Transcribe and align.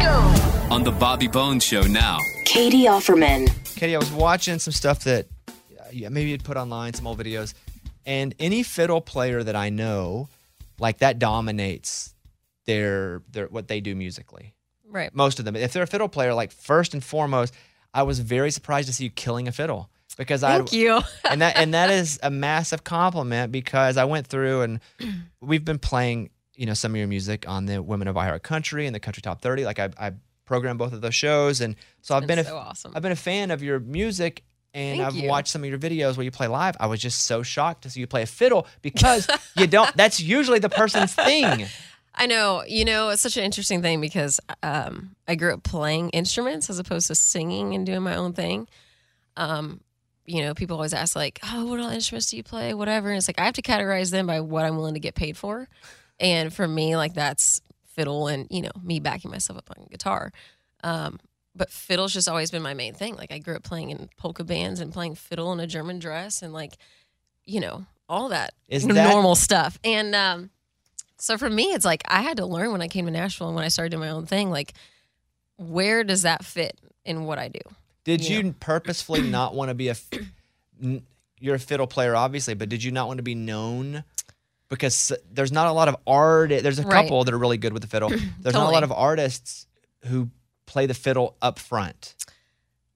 On 0.00 0.84
the 0.84 0.92
Bobby 0.92 1.26
Bones 1.26 1.64
Show 1.64 1.82
now. 1.82 2.18
Catie 2.44 2.84
Offerman. 2.84 3.48
Catie, 3.74 3.96
I 3.96 3.98
was 3.98 4.12
watching 4.12 4.60
some 4.60 4.72
stuff 4.72 5.02
that 5.04 5.26
uh, 5.48 5.52
yeah, 5.92 6.08
maybe 6.08 6.30
you'd 6.30 6.44
put 6.44 6.56
online, 6.56 6.94
some 6.94 7.06
old 7.06 7.18
videos, 7.18 7.54
and 8.06 8.32
any 8.38 8.62
fiddle 8.62 9.00
player 9.00 9.42
that 9.42 9.56
I 9.56 9.70
know, 9.70 10.28
like 10.78 10.98
that 10.98 11.18
dominates 11.18 12.14
their 12.66 13.22
their 13.32 13.46
what 13.46 13.66
they 13.66 13.80
do 13.80 13.96
musically. 13.96 14.54
Right. 14.88 15.12
Most 15.12 15.40
of 15.40 15.44
them. 15.44 15.56
If 15.56 15.72
they're 15.72 15.82
a 15.82 15.86
fiddle 15.86 16.08
player, 16.08 16.32
like 16.32 16.52
first 16.52 16.94
and 16.94 17.02
foremost, 17.02 17.52
I 17.92 18.04
was 18.04 18.20
very 18.20 18.52
surprised 18.52 18.86
to 18.86 18.94
see 18.94 19.04
you 19.04 19.10
killing 19.10 19.48
a 19.48 19.52
fiddle 19.52 19.90
because 20.16 20.44
I 20.44 20.58
Thank 20.58 20.72
you. 20.72 21.00
and 21.28 21.42
that 21.42 21.56
and 21.56 21.74
that 21.74 21.90
is 21.90 22.20
a 22.22 22.30
massive 22.30 22.84
compliment 22.84 23.50
because 23.50 23.96
I 23.96 24.04
went 24.04 24.28
through 24.28 24.62
and 24.62 24.80
we've 25.40 25.64
been 25.64 25.80
playing 25.80 26.30
you 26.58 26.66
know 26.66 26.74
some 26.74 26.92
of 26.92 26.98
your 26.98 27.06
music 27.06 27.48
on 27.48 27.64
the 27.66 27.80
Women 27.82 28.08
of 28.08 28.16
iHeart 28.16 28.42
Country 28.42 28.84
and 28.86 28.94
the 28.94 29.00
Country 29.00 29.22
Top 29.22 29.40
30. 29.40 29.64
Like 29.64 29.78
I, 29.78 29.90
I 29.98 30.12
programmed 30.44 30.78
both 30.78 30.92
of 30.92 31.00
those 31.00 31.14
shows, 31.14 31.60
and 31.60 31.76
so 32.02 32.14
I've 32.14 32.24
It's 32.24 32.28
been 32.28 32.38
a, 32.40 32.44
so 32.44 32.56
awesome. 32.56 32.92
I've 32.94 33.02
been 33.02 33.12
a 33.12 33.16
fan 33.16 33.50
of 33.50 33.62
your 33.62 33.80
music. 33.80 34.42
And 34.74 34.98
Thank 34.98 35.08
I've 35.08 35.16
you. 35.16 35.28
watched 35.30 35.48
some 35.48 35.64
of 35.64 35.70
your 35.70 35.78
videos 35.78 36.18
where 36.18 36.24
you 36.24 36.30
play 36.30 36.46
live. 36.46 36.76
I 36.78 36.86
was 36.88 37.00
just 37.00 37.22
so 37.22 37.42
shocked 37.42 37.82
to 37.84 37.90
see 37.90 38.00
you 38.00 38.06
play 38.06 38.20
a 38.20 38.26
fiddle 38.26 38.66
because 38.82 39.26
you 39.56 39.66
don't. 39.78 39.96
That's 39.96 40.20
usually 40.20 40.58
the 40.58 40.68
person's 40.68 41.14
thing. 41.14 41.66
I 42.14 42.26
know. 42.26 42.62
You 42.68 42.84
know, 42.84 43.08
it's 43.08 43.22
such 43.22 43.38
an 43.38 43.44
interesting 43.44 43.80
thing 43.80 43.98
because 44.02 44.38
um, 44.62 45.16
I 45.26 45.36
grew 45.36 45.54
up 45.54 45.62
playing 45.62 46.10
instruments 46.10 46.68
as 46.68 46.78
opposed 46.78 47.06
to 47.06 47.14
singing 47.14 47.74
and 47.74 47.86
doing 47.86 48.02
my 48.02 48.14
own 48.14 48.34
thing. 48.34 48.68
Um, 49.38 49.80
you 50.26 50.42
know, 50.42 50.52
people 50.52 50.76
always 50.76 50.92
ask 50.92 51.16
like, 51.16 51.40
"Oh, 51.42 51.64
what 51.64 51.80
all 51.80 51.88
instruments 51.88 52.30
do 52.30 52.36
you 52.36 52.42
play?" 52.42 52.74
Whatever, 52.74 53.08
and 53.08 53.16
it's 53.16 53.26
like 53.28 53.38
I 53.40 53.46
have 53.46 53.54
to 53.54 53.62
categorize 53.62 54.10
them 54.10 54.26
by 54.26 54.40
what 54.40 54.66
I'm 54.66 54.76
willing 54.76 54.94
to 54.94 55.00
get 55.00 55.14
paid 55.14 55.38
for. 55.38 55.66
And 56.20 56.52
for 56.52 56.66
me, 56.66 56.96
like 56.96 57.14
that's 57.14 57.60
fiddle 57.94 58.28
and 58.28 58.46
you 58.50 58.62
know 58.62 58.70
me 58.82 59.00
backing 59.00 59.30
myself 59.30 59.58
up 59.58 59.70
on 59.76 59.86
guitar. 59.90 60.32
Um, 60.84 61.18
but 61.54 61.70
fiddle's 61.70 62.12
just 62.12 62.28
always 62.28 62.50
been 62.50 62.62
my 62.62 62.74
main 62.74 62.94
thing. 62.94 63.16
Like 63.16 63.32
I 63.32 63.38
grew 63.38 63.56
up 63.56 63.62
playing 63.64 63.90
in 63.90 64.08
polka 64.16 64.44
bands 64.44 64.78
and 64.80 64.92
playing 64.92 65.16
fiddle 65.16 65.52
in 65.52 65.58
a 65.60 65.66
German 65.66 65.98
dress 65.98 66.40
and 66.42 66.52
like, 66.52 66.74
you 67.44 67.60
know, 67.60 67.84
all 68.08 68.28
that 68.28 68.54
Is 68.68 68.86
that- 68.86 69.10
normal 69.12 69.34
stuff. 69.34 69.78
And 69.82 70.14
um, 70.14 70.50
so 71.18 71.36
for 71.36 71.50
me, 71.50 71.64
it's 71.72 71.84
like 71.84 72.02
I 72.06 72.22
had 72.22 72.36
to 72.36 72.46
learn 72.46 72.70
when 72.70 72.80
I 72.82 72.86
came 72.88 73.06
to 73.06 73.10
Nashville 73.10 73.48
and 73.48 73.56
when 73.56 73.64
I 73.64 73.68
started 73.68 73.90
doing 73.90 74.00
my 74.02 74.10
own 74.10 74.26
thing, 74.26 74.50
like 74.50 74.72
where 75.56 76.04
does 76.04 76.22
that 76.22 76.44
fit 76.44 76.78
in 77.04 77.24
what 77.24 77.38
I 77.38 77.48
do? 77.48 77.60
Did 78.04 78.22
Yeah. 78.28 78.38
you 78.38 78.52
purposefully 78.60 79.22
not 79.22 79.54
want 79.54 79.70
to 79.70 79.74
be 79.74 79.88
a? 79.88 79.92
f- 79.92 80.08
n- 80.82 81.02
You're 81.40 81.56
a 81.56 81.58
fiddle 81.58 81.86
player, 81.88 82.14
obviously, 82.14 82.54
but 82.54 82.68
did 82.68 82.82
you 82.84 82.92
not 82.92 83.08
want 83.08 83.18
to 83.18 83.22
be 83.24 83.34
known? 83.34 84.04
Because 84.68 85.12
there's 85.32 85.52
not 85.52 85.66
a 85.66 85.72
lot 85.72 85.88
of 85.88 85.96
art. 86.06 86.50
There's 86.50 86.78
a 86.78 86.82
Right. 86.82 87.04
couple 87.04 87.24
that 87.24 87.32
are 87.32 87.38
really 87.38 87.56
good 87.56 87.72
with 87.72 87.82
the 87.82 87.88
fiddle. 87.88 88.10
There's 88.40 88.54
not 88.54 88.68
a 88.68 88.70
lot 88.70 88.82
of 88.84 88.92
artists 88.92 89.66
who 90.06 90.30
play 90.66 90.84
the 90.86 90.94
fiddle 90.94 91.36
up 91.40 91.58
front. 91.58 92.14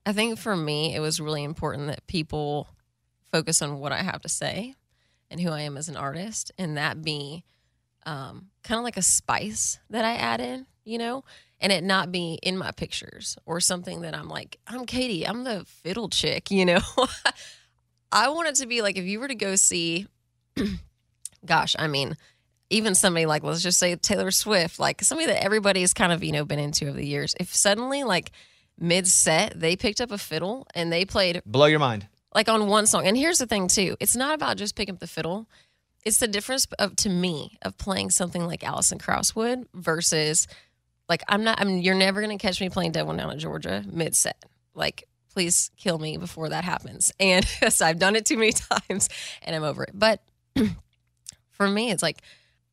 I 0.05 0.13
think 0.13 0.37
for 0.37 0.55
me, 0.55 0.93
it 0.93 0.99
was 0.99 1.19
really 1.19 1.43
important 1.43 1.87
that 1.87 2.05
people 2.05 2.67
focus 3.31 3.61
on 3.61 3.79
what 3.79 3.91
I 3.91 4.03
have 4.03 4.21
to 4.21 4.29
say 4.29 4.75
and 5.31 5.41
who 5.41 5.49
I 5.49 5.61
am 5.61 5.77
as 5.77 5.89
an 5.89 5.97
artist, 5.97 6.51
and 6.59 6.77
that 6.77 7.01
be 7.01 7.43
um, 8.05 8.49
kind 8.63 8.77
of 8.77 8.83
like 8.83 8.97
a 8.97 9.01
spice 9.01 9.79
that 9.89 10.05
I 10.05 10.13
add 10.13 10.41
in, 10.41 10.67
you 10.83 10.99
know, 10.99 11.23
and 11.59 11.71
it 11.71 11.83
not 11.83 12.11
be 12.11 12.37
in 12.43 12.57
my 12.57 12.69
pictures 12.71 13.37
or 13.45 13.59
something 13.59 14.01
that 14.01 14.13
I'm 14.15 14.27
like, 14.27 14.59
I'm 14.67 14.85
Catie, 14.85 15.25
I'm 15.25 15.43
the 15.43 15.65
fiddle 15.65 16.09
chick, 16.09 16.51
you 16.51 16.65
know. 16.65 16.81
I 18.11 18.29
want 18.29 18.49
it 18.49 18.55
to 18.55 18.67
be 18.67 18.83
like 18.83 18.97
if 18.97 19.05
you 19.05 19.19
were 19.19 19.27
to 19.27 19.33
go 19.35 19.55
see, 19.55 20.05
gosh, 21.45 21.75
I 21.77 21.87
mean, 21.87 22.15
even 22.69 22.95
somebody 22.95 23.25
like 23.25 23.43
let's 23.43 23.61
just 23.61 23.79
say 23.79 23.95
Taylor 23.95 24.31
Swift, 24.31 24.79
like 24.79 25.01
somebody 25.03 25.27
that 25.27 25.43
everybody's 25.43 25.93
kind 25.93 26.11
of 26.11 26.23
you 26.23 26.31
know 26.31 26.45
been 26.45 26.59
into 26.59 26.87
over 26.87 26.97
the 26.97 27.05
years. 27.05 27.35
If 27.39 27.53
suddenly 27.53 28.03
like 28.03 28.31
mid 28.79 29.07
set 29.07 29.59
they 29.59 29.75
picked 29.75 30.01
up 30.01 30.11
a 30.11 30.17
fiddle 30.17 30.65
and 30.73 30.91
they 30.91 31.05
played 31.05 31.41
Blow 31.45 31.67
your 31.67 31.79
mind. 31.79 32.07
like 32.33 32.49
on 32.49 32.67
one 32.67 32.87
song. 32.87 33.05
And 33.05 33.15
here's 33.15 33.37
the 33.37 33.45
thing 33.45 33.67
too, 33.67 33.95
it's 33.99 34.15
not 34.15 34.33
about 34.33 34.57
just 34.57 34.75
picking 34.75 34.95
up 34.95 34.99
the 34.99 35.07
fiddle. 35.07 35.47
It's 36.03 36.17
the 36.17 36.27
difference 36.27 36.65
of 36.79 36.95
to 36.97 37.09
me 37.09 37.57
of 37.61 37.77
playing 37.77 38.09
something 38.09 38.45
like 38.45 38.63
Alison 38.63 38.97
Krauss 38.99 39.35
would 39.35 39.67
versus 39.73 40.47
like 41.07 41.21
I'm 41.27 41.43
not. 41.43 41.59
I'm. 41.61 41.77
You're 41.77 41.95
never 41.95 42.21
gonna 42.21 42.37
catch 42.37 42.59
me 42.59 42.69
playing 42.69 42.91
Devil 42.93 43.09
Went 43.09 43.19
Down 43.19 43.29
to 43.31 43.37
Georgia 43.37 43.83
mid 43.89 44.15
set. 44.15 44.43
Like 44.73 45.07
please 45.33 45.71
kill 45.77 45.97
me 45.97 46.17
before 46.17 46.49
that 46.49 46.63
happens. 46.63 47.11
And 47.19 47.45
so 47.69 47.85
I've 47.85 47.99
done 47.99 48.15
it 48.15 48.25
too 48.25 48.37
many 48.37 48.51
times 48.87 49.09
and 49.41 49.55
I'm 49.55 49.63
over 49.63 49.83
it. 49.83 49.91
But 49.93 50.21
for 51.53 51.67
me, 51.67 51.91
it's 51.91 52.03
like 52.03 52.21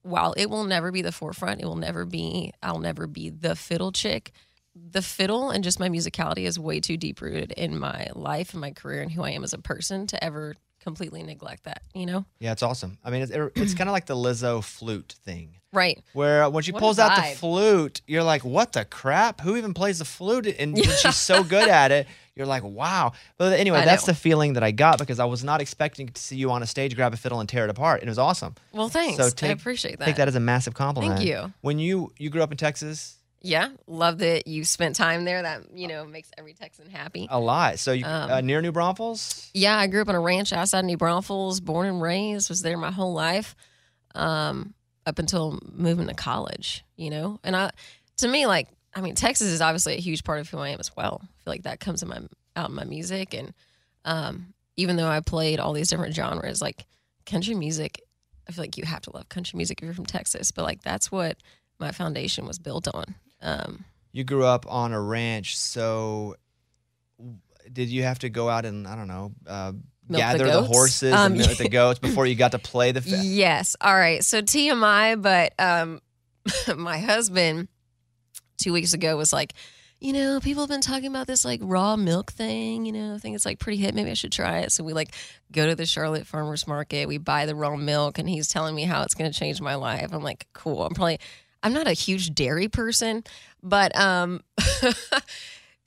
while 0.03 0.33
it 0.37 0.51
will 0.51 0.65
never 0.65 0.91
be 0.91 1.03
the 1.03 1.13
forefront, 1.13 1.61
it 1.61 1.67
will 1.67 1.77
never 1.77 2.05
be. 2.05 2.53
I'll 2.63 2.79
never 2.79 3.07
be 3.07 3.31
the 3.31 3.55
fiddle 3.55 3.93
chick. 3.93 4.33
The 4.75 5.03
fiddle 5.03 5.51
and 5.51 5.63
just 5.65 5.81
my 5.81 5.89
musicality 5.89 6.47
is 6.47 6.59
way 6.59 6.81
too 6.81 6.97
deep 6.97 7.21
rooted 7.21 7.53
in 7.53 7.79
my 7.79 8.09
life 8.15 8.53
and 8.53 8.61
my 8.61 8.71
career 8.71 9.03
and 9.03 9.11
who 9.11 9.23
I 9.23 9.31
am 9.31 9.45
as 9.45 9.53
a 9.53 9.59
person 9.59 10.07
to 10.09 10.25
ever 10.25 10.55
completely 10.81 11.23
neglect 11.23 11.65
that. 11.65 11.83
You 11.95 12.07
know, 12.07 12.25
Yeah, 12.39 12.53
it's 12.53 12.63
awesome. 12.63 12.99
I 13.05 13.11
mean, 13.11 13.23
it's, 13.23 13.33
er, 13.33 13.53
it's 13.55 13.75
kind 13.75 13.91
of 13.91 13.93
like 13.93 14.07
the 14.07 14.17
Lizzo 14.17 14.65
flute 14.65 15.15
thing. 15.25 15.57
right? 15.73 16.03
Where 16.15 16.49
when 16.49 16.63
she 16.63 16.73
What 16.73 16.81
pulls 16.81 16.99
out 16.99 17.17
the 17.17 17.37
flute, 17.37 18.01
you're 18.07 18.23
like, 18.23 18.45
"What 18.45 18.73
the 18.73 18.85
crap? 18.87 19.43
Who 19.43 19.57
even 19.57 19.75
plays 19.75 19.99
the 19.99 20.05
flute?" 20.07 20.47
And 20.59 20.79
she's 21.01 21.17
so 21.17 21.45
good 21.45 21.69
at 21.69 21.93
it, 21.93 22.07
you're 22.41 22.47
like, 22.49 22.65
"Wow!" 22.65 23.13
But 23.39 23.59
anyway, 23.61 23.79
I 23.81 23.85
that's 23.85 24.07
know. 24.07 24.13
the 24.15 24.19
feeling 24.19 24.55
that 24.55 24.63
I 24.65 24.71
got 24.73 24.99
because 24.99 25.21
I 25.21 25.27
was 25.27 25.45
not 25.45 25.61
expecting 25.61 26.09
to 26.09 26.21
see 26.21 26.37
you 26.37 26.51
on 26.51 26.63
a 26.63 26.67
stage 26.67 26.97
grab 26.97 27.13
a 27.15 27.17
fiddle 27.17 27.39
and 27.41 27.49
tear 27.49 27.65
it 27.65 27.71
apart. 27.71 28.01
And 28.01 28.09
It 28.09 28.11
was 28.11 28.19
awesome. 28.19 28.55
Well, 28.73 28.89
thanks. 28.89 29.19
So 29.19 29.27
I 29.27 29.31
take- 29.31 29.53
appreciate 29.61 29.99
that. 29.99 30.07
Take 30.07 30.17
that 30.17 30.27
as 30.29 30.35
a 30.35 30.41
massive 30.41 30.75
compliment. 30.75 31.19
Thank 31.19 31.29
you. 31.29 31.53
When 31.61 31.79
you 31.79 32.13
you 32.19 32.31
grew 32.31 32.43
up 32.43 32.51
in 32.51 32.57
Texas, 32.57 33.17
Yeah, 33.43 33.69
love 33.87 34.19
that 34.19 34.47
you 34.47 34.65
spent 34.65 34.97
time 34.97 35.25
there. 35.25 35.43
That 35.43 35.63
you 35.75 35.89
know 35.89 36.05
makes 36.05 36.31
every 36.37 36.53
Texan 36.55 36.91
happy. 36.91 37.27
a 37.31 37.39
lot. 37.41 37.79
So 37.79 37.93
you 37.93 38.05
Um, 38.05 38.31
uh, 38.31 38.41
near 38.41 38.61
New 38.63 38.73
Braunfels. 38.73 39.51
Yeah, 39.55 39.77
I 39.79 39.87
grew 39.87 40.03
up 40.03 40.09
on 40.09 40.15
a 40.15 40.21
ranch 40.21 40.53
outside 40.53 40.85
New 40.85 40.97
Braunfels, 40.99 41.61
born 41.61 41.87
and 41.87 42.03
raised, 42.03 42.49
was 42.51 42.63
there 42.63 42.77
my 42.77 42.91
whole 42.91 43.13
life, 43.15 43.55
um, 44.15 44.75
up 45.07 45.19
until 45.19 45.59
moving 45.73 46.07
to 46.09 46.15
college. 46.15 46.85
You 46.97 47.11
know, 47.11 47.41
and 47.43 47.57
I, 47.57 47.71
to 48.19 48.29
me, 48.29 48.47
like, 48.47 48.69
I 48.95 49.01
mean, 49.01 49.15
Texas 49.15 49.49
is 49.49 49.61
obviously 49.61 49.95
a 49.95 50.01
huge 50.01 50.25
part 50.25 50.41
of 50.41 50.49
who 50.51 50.59
I 50.59 50.71
am 50.71 50.81
as 50.81 50.95
well. 50.97 51.21
I 51.23 51.27
feel 51.45 51.53
like 51.53 51.63
that 51.63 51.81
comes 51.81 52.03
in 52.03 52.09
my 52.09 52.21
out 52.57 52.71
in 52.71 52.75
my 52.75 52.85
music, 52.85 53.35
and 53.35 53.55
um, 54.05 54.55
even 54.77 54.97
though 54.97 55.09
I 55.09 55.21
played 55.21 55.61
all 55.61 55.73
these 55.73 55.89
different 55.89 56.15
genres, 56.15 56.61
like 56.61 56.85
country 57.27 57.55
music, 57.55 58.03
I 58.49 58.53
feel 58.53 58.63
like 58.65 58.77
you 58.77 58.85
have 58.85 59.03
to 59.03 59.13
love 59.15 59.29
country 59.29 59.57
music 59.57 59.79
if 59.81 59.85
you're 59.85 59.95
from 59.95 60.07
Texas. 60.07 60.51
But 60.51 60.65
like, 60.65 60.83
that's 60.83 61.13
what 61.13 61.37
my 61.79 61.93
foundation 61.93 62.47
was 62.47 62.59
built 62.59 62.89
on. 62.93 63.15
Um, 63.43 63.85
You 64.13 64.25
grew 64.25 64.45
up 64.45 64.67
on 64.69 64.93
a 64.93 65.01
ranch, 65.01 65.57
so 65.57 66.35
did 67.73 67.89
you 67.89 68.03
have 68.03 68.19
to 68.21 68.29
go 68.29 68.49
out 68.49 68.65
and 68.65 68.87
I 68.89 68.97
don't 68.97 69.07
know 69.09 69.33
uh, 69.47 69.73
Milk 69.73 69.83
the 70.09 70.17
gather 70.19 70.51
the, 70.51 70.63
horses 70.63 71.15
Um, 71.15 71.27
and 71.33 71.37
milk 71.37 71.57
the 71.57 71.69
goats 71.69 71.99
before 72.01 72.27
you 72.27 72.35
got 72.35 72.53
to 72.53 72.59
play 72.59 72.91
the? 72.93 73.01
Fa- 73.01 73.21
Yes. 73.23 73.77
All 73.81 73.95
right. 73.95 74.25
So 74.25 74.43
TMI, 74.43 75.21
but 75.21 75.53
um, 75.59 76.01
my 76.77 76.99
husband 76.99 77.69
two 78.61 78.73
weeks 78.73 78.93
ago 78.93 79.17
was 79.17 79.33
like, 79.33 79.55
you 79.99 80.13
know, 80.13 80.41
people 80.41 80.63
have 80.63 80.71
been 80.71 80.81
talking 80.81 81.09
about 81.09 81.27
this 81.27 81.45
like 81.45 81.61
raw 81.63 81.97
milk 81.97 82.33
thing. 82.33 82.87
You 82.87 82.93
know, 82.93 83.15
I 83.15 83.19
think 83.19 83.35
it's 83.35 83.45
like 83.45 83.59
pretty 83.59 83.79
hit. 83.79 83.95
Maybe 83.95 84.11
I 84.11 84.15
should 84.15 84.33
try 84.33 84.61
it. 84.61 84.73
So 84.73 84.83
we 84.85 84.93
like 84.93 85.15
go 85.53 85.67
to 85.67 85.75
the 85.75 85.87
Charlotte 85.87 86.27
Farmers 86.27 86.67
Market. 86.67 87.09
We 87.09 87.19
buy 87.19 87.47
the 87.47 87.55
raw 87.55 87.77
milk, 87.77 88.19
and 88.19 88.29
he's 88.29 88.49
telling 88.49 88.75
me 88.75 88.85
how 88.85 89.03
it's 89.03 89.15
going 89.15 89.31
to 89.31 89.39
change 89.39 89.61
my 89.61 89.75
life. 89.75 90.09
I'm 90.13 90.23
like, 90.23 90.47
cool. 90.53 90.85
I'm 90.85 90.95
probably, 90.95 91.19
I'm 91.63 91.75
not 91.75 91.87
a 91.87 91.93
huge 91.93 92.35
dairy 92.35 92.69
person, 92.69 93.25
but 93.63 93.95
um. 93.97 94.43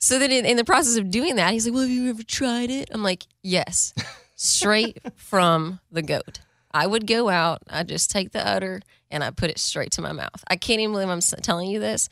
So 0.04 0.18
then, 0.18 0.30
in, 0.30 0.44
in 0.44 0.58
the 0.58 0.66
process 0.66 0.98
of 0.98 1.10
doing 1.10 1.36
that, 1.36 1.54
he's 1.54 1.64
like, 1.64 1.72
"Well, 1.72 1.80
have 1.80 1.90
you 1.90 2.10
ever 2.10 2.22
tried 2.22 2.68
it?" 2.68 2.90
I'm 2.92 3.02
like, 3.02 3.24
"Yes, 3.42 3.94
straight 4.34 4.98
from 5.16 5.80
the 5.90 6.02
goat." 6.02 6.40
I 6.74 6.86
would 6.86 7.06
go 7.06 7.30
out, 7.30 7.62
I 7.70 7.84
just 7.84 8.10
take 8.10 8.32
the 8.32 8.46
udder 8.46 8.82
and 9.10 9.24
I 9.24 9.30
put 9.30 9.48
it 9.48 9.58
straight 9.58 9.92
to 9.92 10.02
my 10.02 10.12
mouth. 10.12 10.44
I 10.48 10.56
can't 10.56 10.80
even 10.80 10.92
believe 10.92 11.08
I'm 11.08 11.20
telling 11.20 11.70
you 11.70 11.80
this 11.80 12.10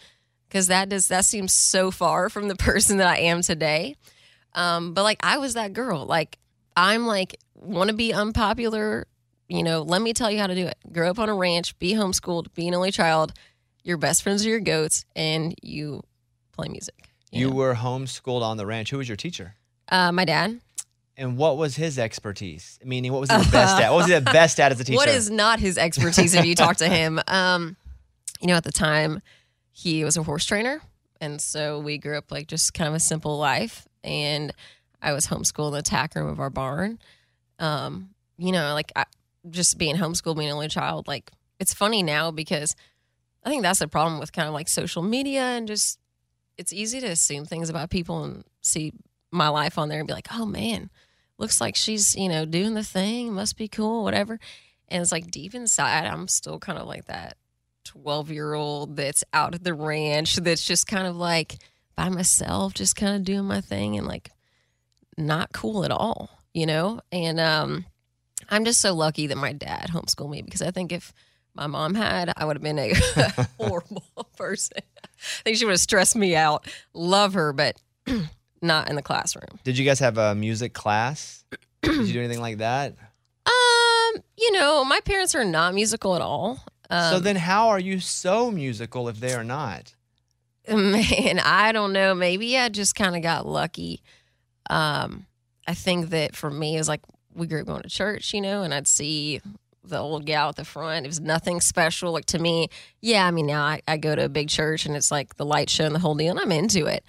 because 0.52 0.66
that 0.66 0.90
does 0.90 1.08
that 1.08 1.24
seems 1.24 1.50
so 1.50 1.90
far 1.90 2.28
from 2.28 2.48
the 2.48 2.56
person 2.70 2.98
that 2.98 3.06
I 3.06 3.18
am 3.18 3.40
today. 3.40 3.96
Um, 4.54 4.92
but 4.92 5.02
like 5.02 5.18
I 5.22 5.38
was 5.38 5.54
that 5.54 5.72
girl. 5.72 6.04
Like 6.04 6.38
I'm 6.76 7.06
like 7.06 7.36
want 7.54 7.88
to 7.88 7.96
be 7.96 8.12
unpopular. 8.12 9.06
You 9.48 9.62
know, 9.62 9.82
let 9.82 10.02
me 10.02 10.12
tell 10.12 10.30
you 10.30 10.38
how 10.38 10.46
to 10.46 10.54
do 10.54 10.66
it. 10.66 10.76
Grow 10.92 11.10
up 11.10 11.18
on 11.18 11.28
a 11.28 11.34
ranch, 11.34 11.78
be 11.78 11.94
homeschooled, 11.94 12.52
be 12.54 12.68
an 12.68 12.74
only 12.74 12.90
child. 12.90 13.32
your 13.82 13.96
best 13.96 14.22
friends 14.22 14.44
are 14.46 14.48
your 14.48 14.60
goats, 14.60 15.04
and 15.16 15.54
you 15.62 16.02
play 16.52 16.68
music. 16.68 17.08
You 17.30 17.48
know? 17.48 17.56
were 17.56 17.74
homeschooled 17.74 18.42
on 18.42 18.56
the 18.56 18.66
ranch. 18.66 18.90
Who 18.90 18.98
was 18.98 19.08
your 19.08 19.16
teacher? 19.16 19.56
uh, 19.88 20.12
my 20.12 20.24
dad. 20.24 20.60
And 21.16 21.36
what 21.36 21.58
was 21.58 21.76
his 21.76 21.98
expertise? 21.98 22.78
Meaning, 22.82 23.12
what 23.12 23.20
was 23.20 23.30
he 23.30 23.36
the 23.36 23.50
best 23.50 23.80
at? 23.80 23.90
What 23.92 23.98
was 23.98 24.06
he 24.06 24.14
the 24.14 24.20
best 24.22 24.58
at 24.58 24.72
as 24.72 24.80
a 24.80 24.84
teacher? 24.84 24.96
What 24.96 25.08
is 25.08 25.30
not 25.30 25.60
his 25.60 25.76
expertise 25.76 26.34
if 26.34 26.46
you 26.46 26.54
talk 26.54 26.78
to 26.78 26.88
him? 26.98 27.20
Um, 27.28 27.76
you 28.40 28.48
know, 28.48 28.54
at 28.54 28.64
the 28.64 28.72
time, 28.72 29.20
he 29.72 30.04
was 30.04 30.16
a 30.16 30.22
horse 30.22 30.44
trainer. 30.44 30.80
And 31.20 31.40
so 31.40 31.78
we 31.78 31.98
grew 31.98 32.18
up 32.18 32.30
like 32.30 32.46
just 32.46 32.74
kind 32.74 32.88
of 32.88 32.94
a 32.94 33.00
simple 33.00 33.38
life. 33.38 33.86
And 34.04 34.52
I 35.00 35.12
was 35.12 35.26
homeschooled 35.26 35.68
in 35.68 35.74
the 35.74 35.82
tack 35.82 36.14
room 36.14 36.28
of 36.28 36.40
our 36.40 36.50
barn. 36.50 36.98
Um, 37.58 38.10
you 38.38 38.52
know, 38.52 38.74
like 38.74 38.92
I, 38.94 39.04
just 39.48 39.78
being 39.78 39.96
homeschooled, 39.96 40.36
being 40.36 40.48
an 40.48 40.54
only 40.54 40.68
child, 40.68 41.08
like 41.08 41.30
it's 41.58 41.74
funny 41.74 42.02
now 42.02 42.30
because 42.30 42.76
I 43.44 43.48
think 43.48 43.62
that's 43.62 43.78
the 43.80 43.88
problem 43.88 44.20
with 44.20 44.32
kind 44.32 44.48
of 44.48 44.54
like 44.54 44.68
social 44.68 45.02
media 45.02 45.42
and 45.42 45.66
just 45.66 45.98
it's 46.58 46.72
easy 46.72 47.00
to 47.00 47.06
assume 47.06 47.44
things 47.44 47.70
about 47.70 47.90
people 47.90 48.24
and 48.24 48.44
see 48.60 48.92
my 49.30 49.48
life 49.48 49.78
on 49.78 49.88
there 49.88 49.98
and 49.98 50.06
be 50.06 50.14
like, 50.14 50.28
oh 50.32 50.44
man, 50.46 50.90
looks 51.38 51.60
like 51.60 51.74
she's, 51.74 52.14
you 52.14 52.28
know, 52.28 52.44
doing 52.44 52.74
the 52.74 52.84
thing, 52.84 53.32
must 53.32 53.56
be 53.56 53.68
cool, 53.68 54.04
whatever. 54.04 54.38
And 54.88 55.00
it's 55.00 55.12
like 55.12 55.30
deep 55.30 55.54
inside, 55.54 56.06
I'm 56.06 56.28
still 56.28 56.58
kind 56.58 56.78
of 56.78 56.86
like 56.86 57.06
that 57.06 57.36
12 57.84 58.30
year 58.30 58.54
old 58.54 58.96
that's 58.96 59.24
out 59.32 59.54
at 59.54 59.64
the 59.64 59.74
ranch 59.74 60.36
that's 60.36 60.64
just 60.64 60.86
kind 60.86 61.06
of 61.06 61.16
like 61.16 61.58
by 61.96 62.08
myself, 62.08 62.74
just 62.74 62.96
kind 62.96 63.16
of 63.16 63.24
doing 63.24 63.44
my 63.44 63.60
thing 63.60 63.96
and 63.96 64.06
like 64.06 64.30
not 65.18 65.52
cool 65.52 65.84
at 65.84 65.90
all, 65.90 66.30
you 66.54 66.66
know? 66.66 67.00
And 67.10 67.38
um, 67.38 67.84
I'm 68.48 68.64
just 68.64 68.80
so 68.80 68.94
lucky 68.94 69.26
that 69.28 69.36
my 69.36 69.52
dad 69.52 69.90
homeschooled 69.90 70.30
me 70.30 70.42
because 70.42 70.62
I 70.62 70.70
think 70.70 70.92
if 70.92 71.12
my 71.54 71.66
mom 71.66 71.94
had, 71.94 72.32
I 72.36 72.44
would 72.44 72.56
have 72.56 72.62
been 72.62 72.78
a 72.78 72.94
horrible 73.58 74.04
person. 74.36 74.78
I 75.04 75.42
think 75.44 75.56
she 75.56 75.64
would 75.64 75.72
have 75.72 75.80
stressed 75.80 76.16
me 76.16 76.34
out. 76.34 76.66
Love 76.94 77.34
her, 77.34 77.52
but 77.52 77.80
not 78.62 78.88
in 78.88 78.96
the 78.96 79.02
classroom. 79.02 79.58
Did 79.64 79.76
you 79.76 79.84
guys 79.84 79.98
have 80.00 80.18
a 80.18 80.34
music 80.34 80.72
class? 80.72 81.44
Did 81.82 82.06
you 82.06 82.12
do 82.14 82.20
anything 82.20 82.40
like 82.40 82.58
that? 82.58 82.94
Um, 83.44 84.22
you 84.38 84.52
know, 84.52 84.84
my 84.84 85.00
parents 85.04 85.34
are 85.34 85.44
not 85.44 85.74
musical 85.74 86.14
at 86.14 86.22
all. 86.22 86.64
Um, 86.92 87.14
so 87.14 87.20
then, 87.20 87.36
how 87.36 87.68
are 87.70 87.80
you 87.80 88.00
so 88.00 88.50
musical 88.50 89.08
if 89.08 89.18
they 89.18 89.32
are 89.32 89.44
not? 89.44 89.94
man, 90.68 91.40
I 91.40 91.72
don't 91.72 91.92
know. 91.92 92.14
Maybe 92.14 92.58
I 92.58 92.68
just 92.68 92.94
kind 92.94 93.16
of 93.16 93.22
got 93.22 93.46
lucky. 93.46 94.02
Um, 94.68 95.26
I 95.66 95.74
think 95.74 96.10
that 96.10 96.36
for 96.36 96.50
me, 96.50 96.74
it 96.74 96.78
was 96.78 96.88
like 96.88 97.00
we 97.34 97.46
grew 97.46 97.62
up 97.62 97.66
going 97.66 97.82
to 97.82 97.88
church, 97.88 98.34
you 98.34 98.42
know, 98.42 98.62
and 98.62 98.74
I'd 98.74 98.86
see 98.86 99.40
the 99.84 99.98
old 99.98 100.26
gal 100.26 100.50
at 100.50 100.56
the 100.56 100.66
front. 100.66 101.06
It 101.06 101.08
was 101.08 101.20
nothing 101.20 101.62
special. 101.62 102.12
Like 102.12 102.26
to 102.26 102.38
me, 102.38 102.68
yeah, 103.00 103.26
I 103.26 103.30
mean, 103.30 103.46
now 103.46 103.62
I, 103.62 103.80
I 103.88 103.96
go 103.96 104.14
to 104.14 104.26
a 104.26 104.28
big 104.28 104.48
church 104.48 104.84
and 104.84 104.94
it's 104.94 105.10
like 105.10 105.36
the 105.36 105.46
light 105.46 105.70
show 105.70 105.84
and 105.84 105.94
the 105.94 105.98
whole 105.98 106.14
deal, 106.14 106.30
and 106.30 106.40
I'm 106.40 106.52
into 106.52 106.86
it. 106.86 107.04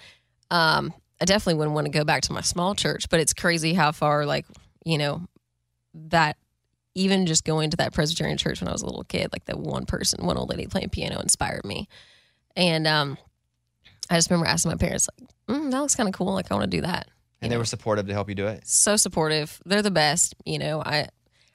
Um, 0.50 0.94
I 1.20 1.26
definitely 1.26 1.58
wouldn't 1.58 1.74
want 1.74 1.86
to 1.86 1.92
go 1.92 2.04
back 2.04 2.22
to 2.22 2.32
my 2.32 2.40
small 2.40 2.74
church, 2.74 3.08
but 3.10 3.20
it's 3.20 3.32
crazy 3.34 3.74
how 3.74 3.92
far, 3.92 4.24
like, 4.24 4.46
you 4.84 4.98
know, 4.98 5.22
that 5.94 6.36
even 6.94 7.26
just 7.26 7.44
going 7.44 7.70
to 7.70 7.76
that 7.78 7.92
Presbyterian 7.92 8.38
church 8.38 8.60
when 8.60 8.68
I 8.68 8.72
was 8.72 8.82
a 8.82 8.86
little 8.86 9.04
kid, 9.04 9.30
like 9.32 9.44
that 9.46 9.58
one 9.58 9.84
person, 9.86 10.24
one 10.24 10.36
old 10.36 10.50
lady 10.50 10.66
playing 10.66 10.90
piano 10.90 11.20
inspired 11.20 11.64
me. 11.64 11.88
And 12.56 12.86
um, 12.86 13.18
I 14.08 14.16
just 14.16 14.30
remember 14.30 14.46
asking 14.46 14.70
my 14.70 14.76
parents, 14.76 15.08
like, 15.18 15.28
mm, 15.48 15.70
that 15.70 15.80
looks 15.80 15.96
kind 15.96 16.08
of 16.08 16.14
cool. 16.14 16.32
Like, 16.32 16.50
I 16.50 16.54
want 16.54 16.70
to 16.70 16.76
do 16.76 16.82
that. 16.82 17.08
And 17.42 17.50
they 17.52 17.58
were 17.58 17.64
supportive 17.64 18.06
to 18.06 18.12
help 18.12 18.28
you 18.28 18.34
do 18.34 18.46
it. 18.46 18.66
So 18.66 18.96
supportive. 18.96 19.60
They're 19.66 19.82
the 19.82 19.90
best. 19.90 20.34
You 20.46 20.58
know, 20.58 20.80
I, 20.80 21.08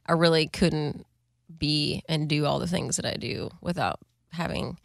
I 0.06 0.14
really 0.14 0.48
couldn't 0.48 1.06
be 1.58 2.04
and 2.08 2.28
do 2.28 2.46
all 2.46 2.60
the 2.60 2.68
things 2.68 2.98
that 2.98 3.06
I 3.06 3.14
do 3.14 3.50
without 3.62 4.00
having 4.32 4.78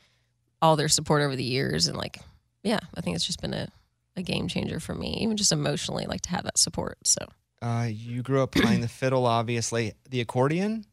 all 0.63 0.77
their 0.77 0.89
support 0.89 1.21
over 1.21 1.37
the 1.37 1.45
years. 1.45 1.89
And 1.89 1.99
like, 1.99 2.21
yeah, 2.63 2.79
I 2.95 3.01
think 3.01 3.17
it's 3.17 3.27
just 3.27 3.43
been 3.43 3.53
a, 3.53 3.69
a 4.17 4.23
game 4.23 4.49
changer 4.49 4.81
for 4.81 4.95
me, 4.95 5.19
even 5.21 5.37
just 5.37 5.53
emotionally, 5.53 6.07
like 6.07 6.23
to 6.23 6.31
have 6.31 6.45
that 6.45 6.59
support. 6.59 6.97
So, 7.05 7.27
Uh, 7.63 7.89
you 7.91 8.23
grew 8.23 8.43
up 8.43 8.53
playing 8.53 8.81
the 8.81 8.89
fiddle, 8.89 9.27
obviously. 9.27 9.95
The 10.11 10.21
accordion? 10.21 10.85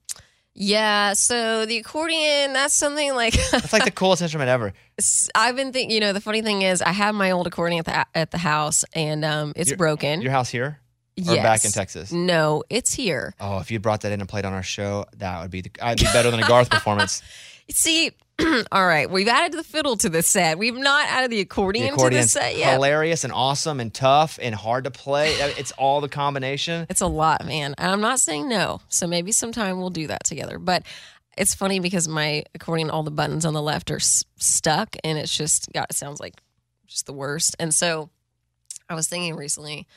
yeah. 0.54 1.14
So 1.14 1.66
the 1.66 1.78
accordion, 1.78 2.54
that's 2.54 2.74
something 2.74 3.14
like 3.16 3.34
That's 3.52 3.74
like 3.74 3.86
the 3.86 3.92
coolest 3.92 4.22
instrument 4.22 4.50
ever. 4.50 4.74
I've 5.36 5.56
been 5.56 5.72
thinking, 5.72 5.92
you 5.92 6.00
know, 6.00 6.14
the 6.14 6.22
funny 6.22 6.42
thing 6.42 6.62
is, 6.62 6.82
I 6.82 6.92
have 6.92 7.16
my 7.16 7.32
old 7.32 7.48
accordion 7.48 7.80
at 7.80 7.86
the 7.86 8.18
at 8.18 8.32
the 8.32 8.38
house, 8.38 8.84
and 8.94 9.24
um, 9.26 9.54
it's 9.56 9.70
Your- 9.70 9.78
broken. 9.78 10.22
Your 10.22 10.32
house 10.32 10.50
here? 10.50 10.80
Or 11.28 11.36
yes. 11.36 11.44
back 11.44 11.66
in 11.66 11.72
Texas? 11.72 12.12
No, 12.14 12.64
it's 12.70 12.94
here. 12.94 13.36
Oh, 13.40 13.60
if 13.60 13.70
you 13.70 13.80
brought 13.82 14.02
that 14.02 14.14
in 14.14 14.22
and 14.22 14.30
played 14.30 14.46
on 14.46 14.54
our 14.54 14.64
show, 14.64 15.06
that 15.18 15.42
would 15.42 15.52
be 15.52 15.62
the, 15.62 15.72
I'd 15.82 15.98
be 15.98 16.06
better 16.06 16.32
than 16.32 16.42
a 16.42 16.48
Garth 16.48 16.70
performance. 16.70 17.22
See, 17.72 18.12
all 18.72 18.86
right, 18.86 19.10
we've 19.10 19.28
added 19.28 19.58
the 19.58 19.64
fiddle 19.64 19.96
to 19.98 20.10
the 20.10 20.22
set. 20.24 20.58
We've 20.58 20.76
not 20.78 21.06
added 21.08 21.32
the 21.32 21.40
accordion, 21.42 21.96
The 21.96 22.10
to 22.10 22.16
the 22.16 22.24
set 22.24 22.58
yet. 22.58 22.74
hilarious 22.74 23.24
and 23.24 23.32
awesome 23.34 23.80
and 23.80 23.94
tough 23.94 24.40
and 24.42 24.54
hard 24.56 24.86
to 24.86 24.92
play. 24.92 25.40
Uh, 25.42 25.52
it's 25.58 25.72
all 25.74 26.02
the 26.02 26.10
combination. 26.10 26.86
It's 26.90 27.02
a 27.02 27.08
lot, 27.08 27.46
man. 27.46 27.76
And 27.78 27.92
I'm 27.92 28.02
not 28.02 28.20
saying 28.20 28.50
no. 28.50 28.82
So 28.90 29.08
maybe 29.08 29.32
sometime 29.32 29.80
we'll 29.80 29.90
do 29.92 30.08
that 30.08 30.24
together. 30.24 30.58
But 30.60 30.84
it's 31.38 31.54
funny 31.56 31.80
because 31.80 32.08
my 32.08 32.44
accordion, 32.56 32.90
all 32.90 33.04
the 33.04 33.12
buttons 33.12 33.46
on 33.46 33.54
the 33.54 33.62
left 33.62 33.90
are 33.92 33.96
s- 33.98 34.24
stuck, 34.38 34.96
and 35.04 35.18
it's 35.18 35.36
just 35.36 35.72
God, 35.74 35.86
it 35.90 35.96
sounds 35.96 36.20
like 36.20 36.34
just 36.88 37.06
the 37.06 37.14
worst. 37.14 37.56
And 37.60 37.74
so 37.74 38.10
I 38.90 38.96
was 38.96 39.08
thinking 39.08 39.36
recently, 39.36 39.88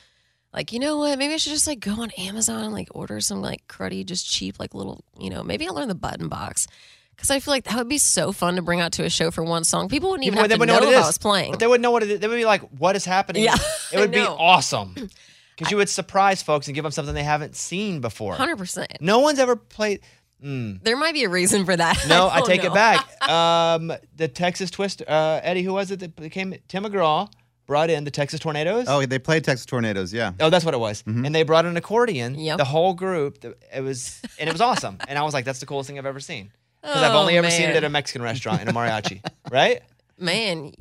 like, 0.53 0.71
you 0.71 0.79
know 0.79 0.97
what? 0.99 1.19
Maybe 1.19 1.33
I 1.33 1.37
should 1.37 1.51
just 1.51 1.67
like 1.67 1.81
go 1.81 2.01
on 2.01 2.11
Amazon 2.11 2.63
and 2.63 2.73
like 2.73 2.87
order 2.91 3.19
some 3.19 3.41
like 3.41 3.67
cruddy, 3.67 4.05
just 4.05 4.29
cheap, 4.29 4.59
like 4.59 4.73
little, 4.73 5.03
you 5.19 5.29
know, 5.29 5.43
maybe 5.43 5.67
I'll 5.67 5.73
learn 5.75 5.89
the 5.89 5.95
button 5.95 6.29
box. 6.29 6.67
Because 7.15 7.31
I 7.31 7.39
feel 7.39 7.53
like 7.53 7.63
that 7.65 7.75
would 7.77 7.87
be 7.89 7.97
so 7.97 8.31
fun 8.31 8.55
to 8.57 8.61
bring 8.61 8.81
out 8.81 8.91
to 8.93 9.03
a 9.05 9.09
show 9.09 9.31
for 9.31 9.43
one 9.43 9.63
song. 9.63 9.87
People 9.89 10.09
wouldn't 10.11 10.25
even 10.27 10.33
People- 10.35 10.43
have 10.43 10.49
they 10.49 10.55
to 10.55 10.59
wouldn't 10.59 10.75
know, 10.75 10.79
know 10.81 10.87
what 10.87 10.93
it 10.93 10.97
if 10.97 10.99
is. 11.01 11.05
I 11.05 11.09
was 11.09 11.17
playing. 11.17 11.51
But 11.51 11.59
they 11.59 11.67
wouldn't 11.67 11.81
know 11.83 11.91
what 11.91 12.03
it 12.03 12.11
is. 12.11 12.19
They 12.19 12.27
would 12.27 12.35
be 12.35 12.45
like, 12.45 12.61
what 12.77 12.95
is 12.95 13.05
happening? 13.05 13.43
Yeah, 13.43 13.55
It 13.93 13.99
would 13.99 14.11
be 14.11 14.17
know. 14.17 14.35
awesome. 14.37 14.95
Because 15.57 15.71
you 15.71 15.77
would 15.77 15.87
surprise 15.87 16.43
folks 16.43 16.67
and 16.67 16.75
give 16.75 16.83
them 16.83 16.91
something 16.91 17.15
they 17.15 17.23
haven't 17.23 17.55
seen 17.55 18.01
before. 18.01 18.33
Hundred 18.33 18.57
percent. 18.57 18.91
No 18.99 19.19
one's 19.19 19.39
ever 19.39 19.55
played. 19.55 20.01
Mm. 20.43 20.83
There 20.83 20.97
might 20.97 21.13
be 21.13 21.23
a 21.23 21.29
reason 21.29 21.63
for 21.63 21.73
that. 21.77 21.97
No, 22.09 22.27
I 22.31 22.39
don't 22.39 22.45
take 22.47 22.63
know. 22.63 22.71
it 22.71 22.73
back. 22.73 23.07
Um, 23.29 23.93
the 24.17 24.27
Texas 24.27 24.69
Twist, 24.69 25.01
uh, 25.07 25.39
Eddie, 25.41 25.61
who 25.63 25.71
was 25.71 25.91
it 25.91 26.01
that 26.01 26.13
became 26.17 26.53
Tim 26.67 26.83
McGraw 26.83 27.31
brought 27.67 27.89
in 27.89 28.03
the 28.03 28.11
Texas 28.11 28.41
Tornadoes? 28.41 28.87
Oh, 28.89 29.05
they 29.05 29.17
played 29.17 29.45
Texas 29.45 29.65
Tornadoes. 29.65 30.13
Yeah. 30.13 30.33
Oh, 30.41 30.49
that's 30.49 30.65
what 30.65 30.73
it 30.73 30.79
was. 30.79 31.05
And 31.07 31.33
they 31.33 31.43
brought 31.43 31.65
an 31.65 31.77
accordion. 31.77 32.35
Yep. 32.37 32.57
The 32.57 32.65
whole 32.65 32.93
group. 32.93 33.39
the- 33.39 33.55
It 33.73 33.79
was 33.79 34.21
and 34.37 34.49
it 34.49 34.51
was 34.51 34.59
awesome. 34.61 34.97
And 35.07 35.17
I 35.17 35.23
was 35.23 35.33
like, 35.33 35.45
that's 35.45 35.61
the 35.61 35.65
coolest 35.65 35.87
thing 35.87 35.97
I've 35.97 36.05
ever 36.05 36.19
seen. 36.19 36.51
Because 36.85 37.01
I've 37.03 37.15
Oh, 37.15 37.19
only 37.19 37.37
ever 37.37 37.49
seen 37.49 37.69
it 37.69 37.75
at 37.75 37.83
a 37.83 37.89
Mexican 37.89 38.21
restaurant 38.21 38.61
in 38.61 38.67
a 38.67 38.73
mariachi, 38.73 39.21
right? 39.51 39.81
Man, 40.19 40.71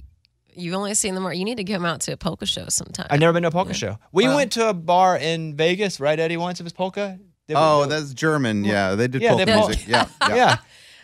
you've 0.55 0.75
only 0.75 0.95
seen 0.95 1.15
them. 1.15 1.31
You 1.33 1.45
need 1.45 1.57
to 1.57 1.65
come 1.65 1.85
out 1.85 2.01
to 2.03 2.13
a 2.13 2.17
polka 2.17 2.47
show 2.47 2.67
sometime. 2.69 3.07
I've 3.11 3.21
never 3.21 3.33
been 3.33 3.43
to 3.43 3.49
a 3.49 3.53
polka 3.53 3.75
show. 3.75 3.99
We 4.13 4.29
Wow. 4.29 4.37
went 4.37 4.53
to 4.53 4.69
a 4.69 4.75
bar 4.75 5.17
in 5.17 5.57
Vegas, 5.57 5.99
right, 6.01 6.19
Eddie? 6.19 6.37
Once 6.37 6.61
it 6.61 6.65
was 6.65 6.73
polka. 6.73 7.19
They- 7.47 7.55
Oh, 7.57 7.83
they- 7.87 7.89
that's 8.01 8.15
German. 8.15 8.65
Yeah, 8.65 8.95
they 8.95 9.09
did 9.09 9.23
Yeah, 9.23 9.31
polka 9.31 9.45
they 9.47 9.53
pol- 9.53 9.67
music. 9.69 9.85
Yeah, 9.89 10.07
yeah. 10.29 10.35
yeah. 10.37 10.57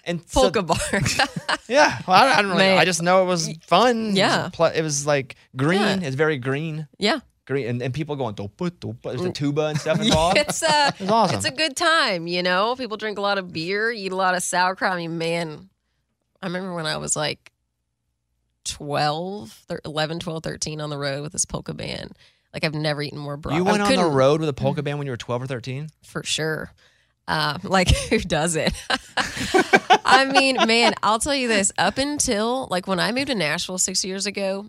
And 0.05 0.21
so- 0.29 0.43
polka 0.43 0.63
bar. 0.63 0.77
yeah, 1.69 1.99
well, 2.07 2.17
I, 2.23 2.33
I 2.39 2.43
don't 2.43 2.51
really. 2.53 2.59
know. 2.65 2.71
Man. 2.71 2.79
I 2.79 2.85
just 2.85 3.03
know 3.03 3.23
it 3.23 3.27
was 3.27 3.51
fun. 3.67 3.97
It 3.99 4.07
was 4.09 4.17
Yeah. 4.17 4.49
pl- 4.53 4.67
it 4.67 4.83
was 4.83 5.07
like 5.07 5.37
green. 5.57 5.81
Yeah. 5.81 6.01
It's 6.07 6.17
very 6.17 6.39
green, 6.39 6.89
yeah. 6.99 7.21
Green, 7.51 7.67
and, 7.67 7.83
and 7.83 7.93
people 7.93 8.17
going 8.17 8.35
dopa 8.35 8.71
dopa. 8.71 9.03
There's 9.03 9.21
a 9.23 9.31
tuba 9.31 9.67
and 9.67 9.79
stuff 9.79 10.01
involved. 10.03 10.39
It's 10.39 10.63
uh 10.63 10.91
It 10.95 11.01
was 11.03 11.11
awesome. 11.11 11.37
it's 11.37 11.45
a 11.47 11.51
good 11.51 11.77
time, 11.77 12.27
you 12.27 12.43
know. 12.43 12.75
People 12.77 12.97
drink 12.97 13.19
a 13.19 13.21
lot 13.21 13.39
of 13.39 13.53
beer, 13.53 13.91
eat 13.91 14.13
a 14.13 14.17
lot 14.17 14.35
of 14.35 14.43
sauerkraut. 14.43 14.93
I 14.95 14.97
mean, 14.97 15.19
man, 15.19 15.69
I 16.43 16.47
remember 16.47 16.75
when 16.75 16.87
I 16.87 16.97
was 16.97 17.17
like 17.17 17.53
12, 18.65 19.51
thir- 19.69 19.81
11, 19.85 20.21
12, 20.21 20.43
13 20.43 20.81
on 20.81 20.91
the 20.91 20.99
road 20.99 21.23
with 21.23 21.33
this 21.33 21.45
polka 21.45 21.75
band. 21.75 22.17
Like 22.53 22.65
I've 22.65 22.75
never 22.75 23.01
eaten 23.03 23.19
more 23.19 23.37
broth. 23.37 23.57
you 23.57 23.65
went 23.65 23.83
on 23.83 23.95
the 23.95 24.05
road 24.05 24.41
with 24.41 24.49
a 24.49 24.53
polka 24.53 24.83
band 24.83 24.99
when 24.99 25.07
you 25.07 25.13
were 25.13 25.17
12 25.17 25.43
or 25.43 25.47
13. 25.47 25.89
for 26.05 26.23
sure. 26.25 26.73
Uh, 27.29 27.59
like 27.63 27.89
who 28.09 28.19
does 28.19 28.57
it? 28.57 28.73
I 30.05 30.25
mean, 30.25 30.57
man, 30.67 30.95
I'll 31.03 31.21
tell 31.21 31.35
you 31.35 31.47
this. 31.47 31.71
Up 31.79 31.97
until 31.99 32.67
like 32.71 32.89
when 32.89 32.99
I 32.99 33.13
moved 33.13 33.29
to 33.29 33.35
Nashville 33.37 33.79
six 33.79 34.05
years 34.05 34.27
ago, 34.27 34.69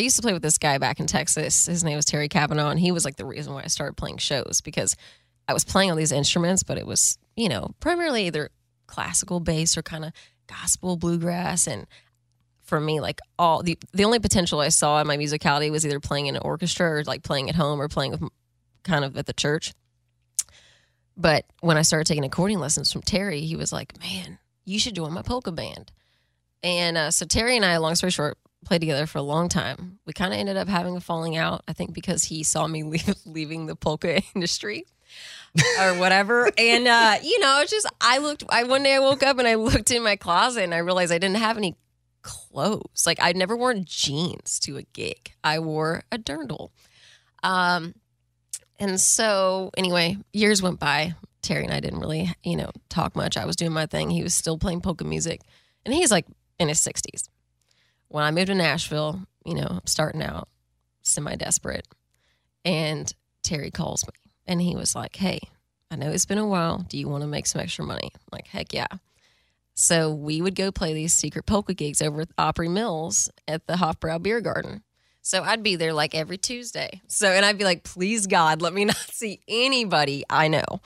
I 0.00 0.02
used 0.02 0.16
to 0.16 0.22
play 0.22 0.32
with 0.32 0.40
this 0.40 0.56
guy 0.56 0.78
back 0.78 0.98
in 0.98 1.06
Texas. 1.06 1.66
His 1.66 1.84
name 1.84 1.96
was 1.96 2.06
Terry 2.06 2.30
Kavanaugh, 2.30 2.70
and 2.70 2.80
he 2.80 2.90
was 2.90 3.04
like 3.04 3.16
the 3.16 3.26
reason 3.26 3.52
why 3.52 3.64
I 3.64 3.66
started 3.66 3.98
playing 3.98 4.16
shows 4.16 4.62
because 4.64 4.96
I 5.46 5.52
was 5.52 5.62
playing 5.62 5.90
all 5.90 5.96
these 5.96 6.10
instruments, 6.10 6.62
but 6.62 6.78
it 6.78 6.86
was 6.86 7.18
you 7.36 7.50
know 7.50 7.74
primarily 7.80 8.26
either 8.26 8.48
classical 8.86 9.40
bass 9.40 9.76
or 9.76 9.82
kind 9.82 10.06
of 10.06 10.12
gospel 10.46 10.96
bluegrass 10.96 11.66
and. 11.66 11.86
For 12.62 12.78
me, 12.78 13.00
like 13.00 13.18
all 13.36 13.64
the 13.64 13.76
the 13.92 14.04
only 14.04 14.20
potential 14.20 14.60
I 14.60 14.68
saw 14.68 15.00
in 15.00 15.06
my 15.08 15.16
musicality 15.16 15.72
was 15.72 15.84
either 15.84 15.98
playing 15.98 16.26
in 16.26 16.36
an 16.36 16.42
orchestra 16.44 16.88
or 16.88 17.02
like 17.02 17.24
playing 17.24 17.48
at 17.48 17.56
home 17.56 17.82
or 17.82 17.88
playing 17.88 18.12
with 18.12 18.22
kind 18.84 19.04
of 19.04 19.16
at 19.16 19.26
the 19.26 19.32
church. 19.32 19.74
But 21.16 21.46
when 21.62 21.76
I 21.76 21.82
started 21.82 22.06
taking 22.06 22.24
accordion 22.24 22.60
lessons 22.60 22.92
from 22.92 23.02
Terry, 23.02 23.40
he 23.40 23.56
was 23.56 23.72
like, 23.72 23.98
"Man, 23.98 24.38
you 24.64 24.78
should 24.78 24.94
join 24.94 25.12
my 25.12 25.22
polka 25.22 25.50
band." 25.50 25.90
And 26.62 26.96
uh, 26.96 27.10
so 27.10 27.26
Terry 27.26 27.56
and 27.56 27.64
I, 27.64 27.76
long 27.78 27.96
story 27.96 28.12
short, 28.12 28.38
played 28.64 28.80
together 28.80 29.06
for 29.06 29.18
a 29.18 29.22
long 29.22 29.48
time. 29.48 29.98
We 30.06 30.12
kind 30.12 30.32
of 30.32 30.38
ended 30.38 30.56
up 30.56 30.68
having 30.68 30.96
a 30.96 31.00
falling 31.00 31.36
out. 31.36 31.62
I 31.66 31.72
think 31.72 31.92
because 31.94 32.24
he 32.24 32.42
saw 32.42 32.66
me 32.66 32.82
leave, 32.84 33.14
leaving 33.24 33.66
the 33.66 33.76
polka 33.76 34.22
industry. 34.34 34.86
or 35.80 35.94
whatever. 35.98 36.48
and 36.56 36.86
uh, 36.86 37.16
you 37.22 37.40
know, 37.40 37.60
it's 37.60 37.72
just 37.72 37.86
I 38.00 38.18
looked. 38.18 38.44
I 38.48 38.64
one 38.64 38.84
day 38.84 38.94
I 38.94 39.00
woke 39.00 39.22
up 39.24 39.38
and 39.38 39.48
I 39.48 39.54
looked 39.56 39.90
in 39.90 40.02
my 40.02 40.16
closet 40.16 40.62
and 40.62 40.74
I 40.74 40.78
realized 40.78 41.12
I 41.12 41.18
didn't 41.18 41.38
have 41.38 41.56
any 41.56 41.76
clothes. 42.22 43.04
Like 43.06 43.20
I'd 43.20 43.36
never 43.36 43.56
worn 43.56 43.84
jeans 43.84 44.60
to 44.60 44.76
a 44.76 44.82
gig. 44.82 45.32
I 45.42 45.58
wore 45.58 46.02
a 46.12 46.18
dirndl. 46.18 46.70
Um, 47.42 47.94
and 48.78 49.00
so 49.00 49.70
anyway, 49.76 50.16
years 50.32 50.62
went 50.62 50.78
by. 50.78 51.14
Terry 51.42 51.64
and 51.64 51.72
I 51.72 51.80
didn't 51.80 52.00
really, 52.00 52.30
you 52.44 52.54
know, 52.56 52.70
talk 52.90 53.16
much. 53.16 53.36
I 53.38 53.46
was 53.46 53.56
doing 53.56 53.72
my 53.72 53.86
thing. 53.86 54.10
He 54.10 54.22
was 54.22 54.34
still 54.34 54.58
playing 54.58 54.82
polka 54.82 55.04
music, 55.04 55.40
and 55.86 55.94
he's 55.94 56.10
like 56.10 56.26
in 56.58 56.68
his 56.68 56.80
sixties. 56.80 57.28
When 58.10 58.24
I 58.24 58.32
moved 58.32 58.48
to 58.48 58.54
Nashville, 58.54 59.20
you 59.44 59.54
know, 59.54 59.66
I'm 59.70 59.86
starting 59.86 60.22
out, 60.22 60.48
semi 61.02 61.36
desperate, 61.36 61.86
and 62.64 63.10
Terry 63.42 63.70
calls 63.70 64.04
me, 64.04 64.12
and 64.46 64.60
he 64.60 64.74
was 64.74 64.94
like, 64.94 65.14
"Hey, 65.16 65.40
I 65.90 65.96
know 65.96 66.10
it's 66.10 66.26
been 66.26 66.38
a 66.38 66.46
while. 66.46 66.84
Do 66.88 66.98
you 66.98 67.08
want 67.08 67.22
to 67.22 67.28
make 67.28 67.46
some 67.46 67.60
extra 67.60 67.84
money?" 67.84 68.10
I'm 68.12 68.28
like, 68.32 68.48
heck 68.48 68.72
yeah. 68.72 68.88
So 69.74 70.12
we 70.12 70.42
would 70.42 70.56
go 70.56 70.72
play 70.72 70.92
these 70.92 71.14
secret 71.14 71.46
polka 71.46 71.72
gigs 71.72 72.02
over 72.02 72.22
at 72.22 72.28
Opry 72.36 72.68
Mills 72.68 73.30
at 73.48 73.66
the 73.66 73.74
Hofbrau 73.74 74.20
Beer 74.20 74.40
Garden. 74.40 74.82
So 75.22 75.42
I'd 75.44 75.62
be 75.62 75.76
there 75.76 75.92
like 75.92 76.14
every 76.14 76.36
Tuesday. 76.36 77.00
So 77.06 77.28
and 77.28 77.46
I'd 77.46 77.58
be 77.58 77.64
like, 77.64 77.84
please 77.84 78.26
God, 78.26 78.60
let 78.60 78.74
me 78.74 78.84
not 78.86 78.96
see 78.96 79.40
anybody 79.46 80.24
I 80.28 80.48
know. 80.48 80.80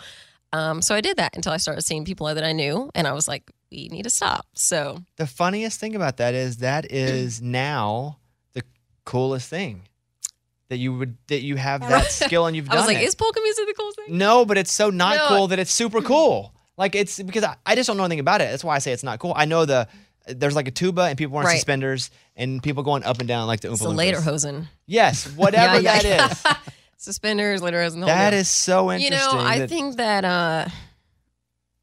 Um, 0.52 0.82
so 0.82 0.94
I 0.94 1.00
did 1.00 1.16
that 1.16 1.34
until 1.34 1.52
I 1.52 1.56
started 1.56 1.82
seeing 1.82 2.04
people 2.04 2.32
that 2.32 2.44
I 2.44 2.52
knew, 2.52 2.90
and 2.94 3.08
I 3.08 3.12
was 3.12 3.26
like, 3.26 3.50
we 3.74 3.88
need 3.88 4.02
to 4.04 4.10
stop. 4.10 4.46
So 4.54 5.02
The 5.16 5.26
funniest 5.26 5.80
thing 5.80 5.94
about 5.96 6.16
that 6.18 6.34
is 6.34 6.58
that 6.58 6.90
is 6.92 7.42
now 7.64 8.18
the 8.52 8.62
coolest 9.04 9.48
thing 9.48 9.82
that 10.68 10.76
you 10.78 10.96
would 10.96 11.16
that 11.28 11.42
you 11.42 11.56
have 11.56 11.80
that 11.88 12.10
skill 12.10 12.46
and 12.46 12.54
you've 12.56 12.68
I 12.70 12.74
done 12.74 12.82
was 12.82 12.86
like, 12.94 12.98
it. 13.02 13.08
is 13.08 13.14
polka 13.14 13.40
music 13.42 13.66
the 13.66 13.74
coolest 13.74 13.98
thing? 13.98 14.16
No, 14.18 14.44
but 14.44 14.56
it's 14.58 14.72
so 14.72 14.90
not 14.90 15.16
No. 15.16 15.26
cool 15.28 15.46
that 15.48 15.58
it's 15.58 15.72
super 15.72 16.00
cool. 16.02 16.54
Like 16.76 16.94
it's 16.94 17.20
because 17.22 17.44
I, 17.44 17.56
I 17.66 17.74
just 17.74 17.86
don't 17.86 17.96
know 17.96 18.04
anything 18.04 18.20
about 18.20 18.40
it. 18.40 18.50
That's 18.50 18.64
why 18.64 18.74
I 18.76 18.78
say 18.80 18.92
it's 18.92 19.04
not 19.04 19.18
cool. 19.18 19.32
I 19.36 19.44
know 19.44 19.64
the 19.64 19.86
there's 20.26 20.56
like 20.56 20.68
a 20.68 20.70
tuba 20.72 21.02
and 21.02 21.18
people 21.18 21.34
wearing 21.34 21.48
Right. 21.48 21.56
suspenders 21.56 22.10
and 22.34 22.62
people 22.62 22.82
going 22.82 23.04
up 23.04 23.18
and 23.18 23.28
down 23.28 23.46
like 23.46 23.60
the 23.60 23.68
Oompa 23.68 23.72
It's 23.74 23.82
Loompas. 23.82 24.14
lederhosen. 24.14 24.66
Yes, 24.86 25.26
whatever 25.36 25.80
Yeah, 25.80 26.00
that 26.00 26.04
yeah, 26.04 26.30
is. 26.30 26.44
Suspenders, 26.96 27.60
lederhosen. 27.60 27.94
the 28.00 28.06
whole 28.06 28.06
That 28.06 28.30
deal. 28.30 28.40
is 28.40 28.48
so 28.48 28.90
You 28.92 29.10
know, 29.10 29.30
I 29.32 29.58
that- 29.60 29.68
think 29.68 29.96
that 29.98 30.24
uh 30.24 30.68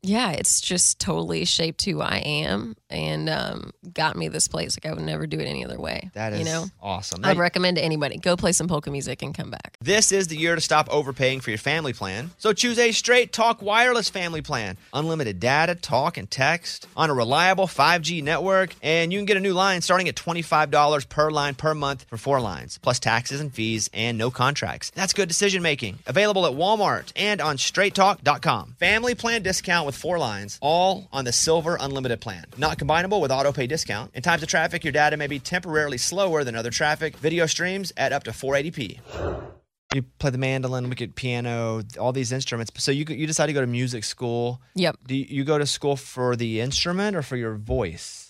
yeah, 0.03 0.31
it's 0.31 0.59
just 0.61 0.99
totally 0.99 1.45
shaped 1.45 1.85
who 1.85 2.01
I 2.01 2.17
am 2.17 2.75
and 2.89 3.29
um 3.29 3.71
got 3.93 4.15
me 4.15 4.27
this 4.29 4.47
place. 4.47 4.75
Like 4.77 4.91
I 4.91 4.95
would 4.95 5.05
never 5.05 5.27
do 5.27 5.39
it 5.39 5.45
any 5.45 5.63
other 5.63 5.79
way. 5.79 6.09
that 6.13 6.33
is 6.33 6.39
you 6.39 6.45
know. 6.45 6.65
awesome. 6.81 7.23
I'd 7.23 7.37
recommend 7.37 7.77
to 7.77 7.83
anybody 7.83 8.17
go 8.17 8.35
play 8.35 8.51
some 8.51 8.67
polka 8.67 8.89
music 8.89 9.21
and 9.21 9.35
come 9.35 9.51
back. 9.51 9.77
This 9.79 10.11
is 10.11 10.27
the 10.27 10.37
year 10.37 10.55
to 10.55 10.61
stop 10.61 10.89
overpaying 10.89 11.41
for 11.41 11.51
your 11.51 11.59
family 11.59 11.93
plan. 11.93 12.31
So 12.37 12.51
choose 12.51 12.79
a 12.79 12.91
straight 12.91 13.31
talk 13.31 13.61
wireless 13.61 14.09
family 14.09 14.41
plan. 14.41 14.77
Unlimited 14.93 15.39
data, 15.39 15.75
talk, 15.75 16.17
and 16.17 16.29
text 16.29 16.87
on 16.97 17.09
a 17.09 17.13
reliable 17.13 17.67
5G 17.67 18.23
network. 18.23 18.75
And 18.81 19.13
you 19.13 19.19
can 19.19 19.25
get 19.25 19.37
a 19.37 19.41
new 19.41 19.53
line 19.53 19.81
starting 19.81 20.07
at 20.09 20.15
$25 20.15 21.09
per 21.09 21.29
line 21.31 21.53
per 21.55 21.75
month 21.75 22.05
for 22.09 22.17
four 22.17 22.41
lines, 22.41 22.79
plus 22.79 22.99
taxes 22.99 23.39
and 23.39 23.53
fees 23.53 23.89
and 23.93 24.17
no 24.17 24.31
contracts. 24.31 24.91
That's 24.95 25.13
good 25.13 25.27
decision 25.27 25.61
making. 25.61 25.99
Available 26.07 26.45
at 26.45 26.53
Walmart 26.53 27.11
and 27.15 27.39
on 27.39 27.57
straighttalk.com. 27.57 28.75
Family 28.79 29.15
plan 29.15 29.43
discount 29.43 29.90
with 29.91 29.99
four 29.99 30.17
lines, 30.17 30.57
all 30.61 31.07
on 31.11 31.25
the 31.25 31.33
silver 31.33 31.77
unlimited 31.79 32.21
plan. 32.21 32.45
Not 32.57 32.77
combinable 32.77 33.21
with 33.21 33.31
auto 33.31 33.51
pay 33.51 33.67
discount. 33.67 34.11
In 34.15 34.21
times 34.21 34.41
of 34.41 34.47
traffic, 34.47 34.83
your 34.83 34.93
data 34.93 35.17
may 35.17 35.27
be 35.27 35.39
temporarily 35.39 35.97
slower 35.97 36.43
than 36.43 36.55
other 36.55 36.71
traffic. 36.71 37.17
Video 37.17 37.45
streams 37.45 37.91
at 37.97 38.13
up 38.13 38.23
to 38.23 38.31
480p. 38.31 38.99
You 39.93 40.03
play 40.19 40.29
the 40.29 40.37
mandolin, 40.37 40.89
we 40.89 40.95
could 40.95 41.15
piano, 41.15 41.83
all 41.99 42.13
these 42.13 42.31
instruments. 42.31 42.71
So 42.81 42.91
you 42.91 43.03
you 43.09 43.27
decide 43.27 43.47
to 43.47 43.53
go 43.53 43.59
to 43.59 43.67
music 43.67 44.05
school. 44.05 44.61
Yep. 44.75 44.95
Do 45.05 45.15
you, 45.15 45.25
you 45.27 45.43
go 45.43 45.57
to 45.57 45.65
school 45.65 45.97
for 45.97 46.37
the 46.37 46.61
instrument 46.61 47.17
or 47.17 47.21
for 47.21 47.35
your 47.35 47.55
voice? 47.55 48.20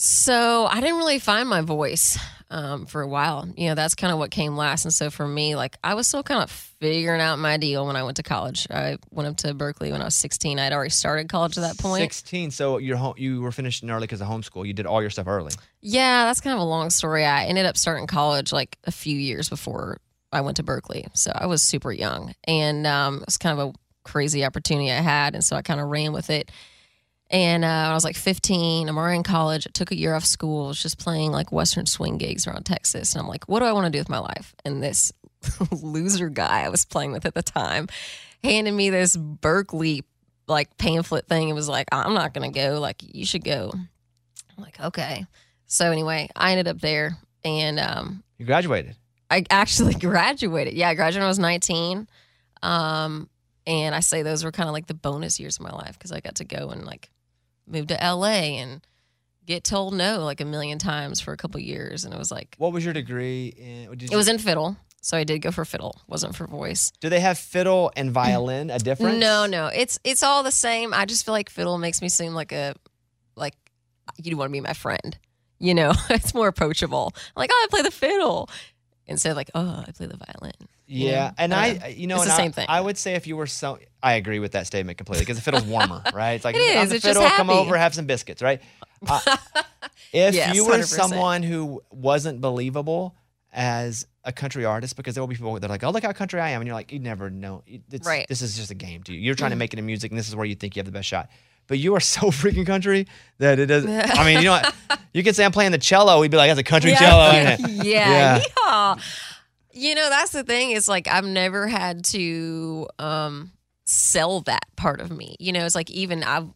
So 0.00 0.64
I 0.64 0.80
didn't 0.80 0.98
really 0.98 1.18
find 1.18 1.48
my 1.48 1.60
voice 1.60 2.16
um, 2.50 2.86
for 2.86 3.02
a 3.02 3.08
while. 3.08 3.48
You 3.56 3.70
know, 3.70 3.74
that's 3.74 3.96
kind 3.96 4.12
of 4.12 4.18
what 4.20 4.30
came 4.30 4.56
last. 4.56 4.84
And 4.84 4.94
so 4.94 5.10
for 5.10 5.26
me, 5.26 5.56
like 5.56 5.76
I 5.82 5.94
was 5.94 6.06
still 6.06 6.22
kind 6.22 6.40
of 6.40 6.52
figuring 6.52 7.20
out 7.20 7.40
my 7.40 7.56
deal 7.56 7.84
when 7.84 7.96
I 7.96 8.04
went 8.04 8.18
to 8.18 8.22
college. 8.22 8.68
I 8.70 8.98
went 9.10 9.28
up 9.28 9.38
to 9.38 9.54
Berklee 9.54 9.90
when 9.90 10.00
I 10.00 10.04
was 10.04 10.14
16. 10.14 10.56
I'd 10.56 10.72
already 10.72 10.90
started 10.90 11.28
college 11.28 11.58
at 11.58 11.62
that 11.62 11.78
point. 11.78 12.02
16. 12.02 12.52
So 12.52 12.78
you're 12.78 12.96
home, 12.96 13.14
you 13.16 13.40
were 13.40 13.50
finishing 13.50 13.90
early 13.90 14.02
because 14.02 14.20
of 14.20 14.28
homeschool. 14.28 14.64
You 14.64 14.72
did 14.72 14.86
all 14.86 15.00
your 15.00 15.10
stuff 15.10 15.26
early. 15.26 15.52
Yeah, 15.80 16.26
that's 16.26 16.40
kind 16.40 16.54
of 16.54 16.60
a 16.60 16.64
long 16.64 16.90
story. 16.90 17.24
I 17.24 17.46
ended 17.46 17.66
up 17.66 17.76
starting 17.76 18.06
college 18.06 18.52
like 18.52 18.78
a 18.84 18.92
few 18.92 19.18
years 19.18 19.48
before 19.48 19.98
I 20.30 20.42
went 20.42 20.58
to 20.58 20.62
Berklee. 20.62 21.08
So 21.16 21.32
I 21.34 21.46
was 21.46 21.60
super 21.60 21.90
young. 21.90 22.36
And 22.44 22.86
um, 22.86 23.16
it 23.16 23.26
was 23.26 23.36
kind 23.36 23.58
of 23.58 23.70
a 23.70 23.72
crazy 24.04 24.44
opportunity 24.44 24.92
I 24.92 25.00
had. 25.00 25.34
And 25.34 25.44
so 25.44 25.56
I 25.56 25.62
kind 25.62 25.80
of 25.80 25.88
ran 25.88 26.12
with 26.12 26.30
it. 26.30 26.52
And 27.30 27.64
uh, 27.64 27.68
I 27.90 27.92
was 27.94 28.04
like 28.04 28.16
15. 28.16 28.88
I'm 28.88 28.96
already 28.96 29.16
in 29.16 29.22
college. 29.22 29.66
I 29.66 29.70
took 29.72 29.90
a 29.90 29.96
year 29.96 30.14
off 30.14 30.24
school. 30.24 30.66
I 30.66 30.68
was 30.68 30.82
just 30.82 30.98
playing 30.98 31.30
like 31.30 31.52
Western 31.52 31.84
swing 31.86 32.16
gigs 32.16 32.46
around 32.46 32.64
Texas. 32.64 33.12
And 33.12 33.20
I'm 33.20 33.28
like, 33.28 33.44
what 33.48 33.60
do 33.60 33.66
I 33.66 33.72
want 33.72 33.84
to 33.86 33.90
do 33.90 33.98
with 33.98 34.08
my 34.08 34.18
life? 34.18 34.54
And 34.64 34.82
this 34.82 35.12
loser 35.70 36.30
guy 36.30 36.62
I 36.62 36.68
was 36.70 36.84
playing 36.84 37.12
with 37.12 37.26
at 37.26 37.34
the 37.34 37.42
time 37.42 37.88
handed 38.42 38.72
me 38.72 38.88
this 38.88 39.16
Berklee 39.16 40.04
like 40.46 40.76
pamphlet 40.78 41.28
thing. 41.28 41.50
It 41.50 41.54
was 41.54 41.68
like, 41.68 41.88
I'm 41.92 42.14
not 42.14 42.32
going 42.32 42.50
to 42.50 42.58
go. 42.58 42.80
Like, 42.80 43.02
you 43.02 43.26
should 43.26 43.44
go. 43.44 43.72
I'm 43.74 44.64
like, 44.64 44.80
okay. 44.80 45.26
So 45.66 45.92
anyway, 45.92 46.30
I 46.34 46.52
ended 46.52 46.66
up 46.68 46.80
there 46.80 47.18
and 47.44 47.78
um, 47.78 48.22
You 48.38 48.46
graduated. 48.46 48.96
I 49.30 49.44
actually 49.50 49.94
graduated. 50.00 50.72
Yeah, 50.72 50.88
I 50.88 50.94
graduated 50.94 51.20
when 51.20 51.26
I 51.26 51.28
was 51.28 51.38
19. 51.38 52.08
Um, 52.62 53.28
and 53.66 53.94
I 53.94 54.00
say 54.00 54.22
those 54.22 54.44
were 54.44 54.50
kind 54.50 54.68
of 54.68 54.72
like 54.72 54.86
the 54.86 54.94
bonus 54.94 55.38
years 55.38 55.58
of 55.58 55.62
my 55.62 55.70
life 55.70 55.98
because 55.98 56.10
I 56.10 56.20
got 56.20 56.36
to 56.36 56.44
go 56.44 56.70
and 56.70 56.86
like 56.86 57.10
move 57.68 57.86
to 57.88 57.94
LA 57.94 58.58
and 58.58 58.80
get 59.46 59.64
told 59.64 59.94
no 59.94 60.24
like 60.24 60.40
a 60.40 60.44
million 60.44 60.78
times 60.78 61.20
for 61.20 61.32
a 61.32 61.36
couple 61.36 61.60
years. 61.60 62.04
And 62.04 62.12
it 62.12 62.18
was 62.18 62.30
like, 62.30 62.54
What 62.58 62.72
was 62.72 62.84
your 62.84 62.94
degree 62.94 63.48
in? 63.56 63.92
It 64.10 64.16
was 64.16 64.28
in 64.28 64.38
fiddle. 64.38 64.76
So 65.00 65.16
I 65.16 65.24
did 65.24 65.38
go 65.38 65.52
for 65.52 65.64
fiddle, 65.64 66.00
wasn't 66.08 66.34
for 66.34 66.46
voice. 66.46 66.90
do 67.00 67.08
they 67.08 67.20
have 67.20 67.38
fiddle 67.38 67.92
and 67.96 68.10
violin 68.10 68.68
a 68.68 68.78
difference? 68.78 69.18
No, 69.18 69.46
no, 69.46 69.68
it's 69.68 69.98
it's 70.04 70.22
all 70.22 70.42
the 70.42 70.50
same. 70.50 70.92
I 70.92 71.04
just 71.06 71.24
feel 71.24 71.32
like 71.32 71.48
fiddle 71.50 71.78
makes 71.78 72.02
me 72.02 72.08
seem 72.08 72.34
like 72.34 72.52
a 72.52 72.74
like 73.36 73.54
you'd 74.22 74.36
want 74.36 74.50
to 74.50 74.52
be 74.52 74.60
my 74.60 74.72
friend. 74.72 75.16
You 75.60 75.74
know, 75.74 75.92
it's 76.10 76.34
more 76.34 76.48
approachable. 76.48 77.12
I'm 77.14 77.40
like, 77.40 77.50
oh, 77.52 77.66
I 77.66 77.70
play 77.70 77.82
the 77.82 77.90
fiddle 77.90 78.50
instead 79.06 79.30
of 79.30 79.36
like, 79.36 79.50
oh, 79.54 79.84
I 79.86 79.90
play 79.92 80.06
the 80.06 80.16
violin. 80.18 80.68
Yeah, 80.90 81.10
Yeah. 81.10 81.30
and 81.38 81.52
I, 81.54 81.94
you 81.96 82.06
know, 82.06 82.16
it's 82.16 82.22
and 82.24 82.30
the 82.30 82.34
I- 82.34 82.36
same 82.38 82.52
thing. 82.52 82.66
I 82.68 82.80
would 82.80 82.96
say 82.98 83.14
if 83.14 83.26
you 83.26 83.36
were 83.36 83.46
so, 83.46 83.78
I 84.02 84.14
agree 84.14 84.38
with 84.38 84.52
that 84.52 84.66
statement 84.66 84.96
completely 84.98 85.22
because 85.24 85.36
the 85.36 85.42
fiddle's 85.42 85.64
warmer, 85.64 86.02
right? 86.14 86.32
It's 86.32 86.44
like 86.44 86.56
It 86.56 86.60
is, 86.60 86.90
the 86.90 87.00
fiddle, 87.00 87.22
come 87.30 87.50
over, 87.50 87.76
have 87.76 87.94
some 87.94 88.06
biscuits, 88.06 88.42
right? 88.42 88.60
Uh, 89.06 89.20
if 90.12 90.34
Yes, 90.34 90.56
you 90.56 90.64
were 90.66 90.72
100%. 90.78 90.84
someone 90.86 91.42
who 91.44 91.82
wasn't 91.90 92.40
believable 92.40 93.14
as 93.52 94.06
a 94.24 94.32
country 94.32 94.64
artist, 94.64 94.96
because 94.96 95.14
there 95.14 95.22
will 95.22 95.28
be 95.28 95.36
people 95.36 95.54
that 95.54 95.64
are 95.64 95.68
like, 95.68 95.84
"Oh, 95.84 95.90
look 95.90 96.02
how 96.02 96.12
country 96.12 96.40
I 96.40 96.50
am," 96.50 96.60
and 96.60 96.66
you're 96.66 96.74
like, 96.74 96.90
"You 96.92 96.98
never 96.98 97.30
know. 97.30 97.62
It's, 97.66 98.06
Right. 98.06 98.24
Mm. 98.24 98.28
This 98.28 98.42
is 98.42 98.56
just 98.56 98.70
a 98.70 98.74
game 98.74 99.02
to 99.04 99.12
you. 99.12 99.20
You're 99.20 99.34
trying 99.36 99.50
to 99.52 99.56
make 99.56 99.72
it 99.72 99.78
in 99.78 99.86
music, 99.86 100.10
and 100.10 100.18
this 100.18 100.26
is 100.28 100.34
where 100.34 100.46
you 100.46 100.54
think 100.56 100.74
you 100.76 100.80
have 100.80 100.86
the 100.86 100.92
best 100.92 101.06
shot." 101.08 101.30
But 101.68 101.78
you 101.78 101.94
are 101.94 102.00
so 102.16 102.30
freaking 102.32 102.66
country 102.66 103.06
that 103.38 103.58
it 103.58 103.66
doesn't. 103.66 103.90
I 103.90 104.24
mean, 104.24 104.38
you 104.38 104.44
know 104.46 104.52
what? 104.52 104.74
You 105.14 105.22
could 105.22 105.36
say 105.36 105.44
I'm 105.44 105.52
playing 105.52 105.72
the 105.72 105.78
cello. 105.78 106.20
We'd 106.20 106.30
be 106.30 106.36
like, 106.36 106.50
"That's 106.50 106.58
a 106.60 106.64
country 106.64 106.92
cello." 106.94 107.30
yeah, 107.32 107.56
yeah, 107.68 107.84
Yeah. 107.84 108.40
yeehaw. 108.40 109.00
You 109.78 109.94
know, 109.94 110.08
that's 110.08 110.32
the 110.32 110.42
thing. 110.42 110.72
Is 110.72 110.88
like 110.88 111.06
I've 111.06 111.24
never 111.24 111.68
had 111.68 112.04
to 112.06 112.88
um, 112.98 113.52
sell 113.84 114.40
that 114.42 114.64
part 114.76 115.00
of 115.00 115.12
me. 115.12 115.36
You 115.38 115.52
know, 115.52 115.64
it's 115.64 115.76
like 115.76 115.90
even 115.90 116.24
I've 116.24 116.48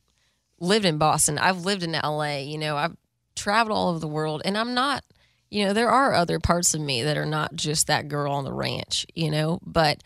lived 0.58 0.84
in 0.84 0.98
Boston. 0.98 1.38
I've 1.38 1.64
lived 1.64 1.84
in 1.84 1.92
LA. 1.92 2.38
You 2.38 2.58
know, 2.58 2.76
I've 2.76 2.96
traveled 3.36 3.76
all 3.76 3.90
over 3.90 4.00
the 4.00 4.08
world, 4.08 4.42
and 4.44 4.58
I'm 4.58 4.74
not. 4.74 5.04
You 5.50 5.66
know, 5.66 5.72
there 5.72 5.90
are 5.90 6.14
other 6.14 6.40
parts 6.40 6.74
of 6.74 6.80
me 6.80 7.02
that 7.02 7.16
are 7.16 7.26
not 7.26 7.54
just 7.54 7.86
that 7.86 8.08
girl 8.08 8.32
on 8.32 8.44
the 8.44 8.52
ranch. 8.52 9.06
You 9.14 9.30
know, 9.30 9.60
but 9.64 10.02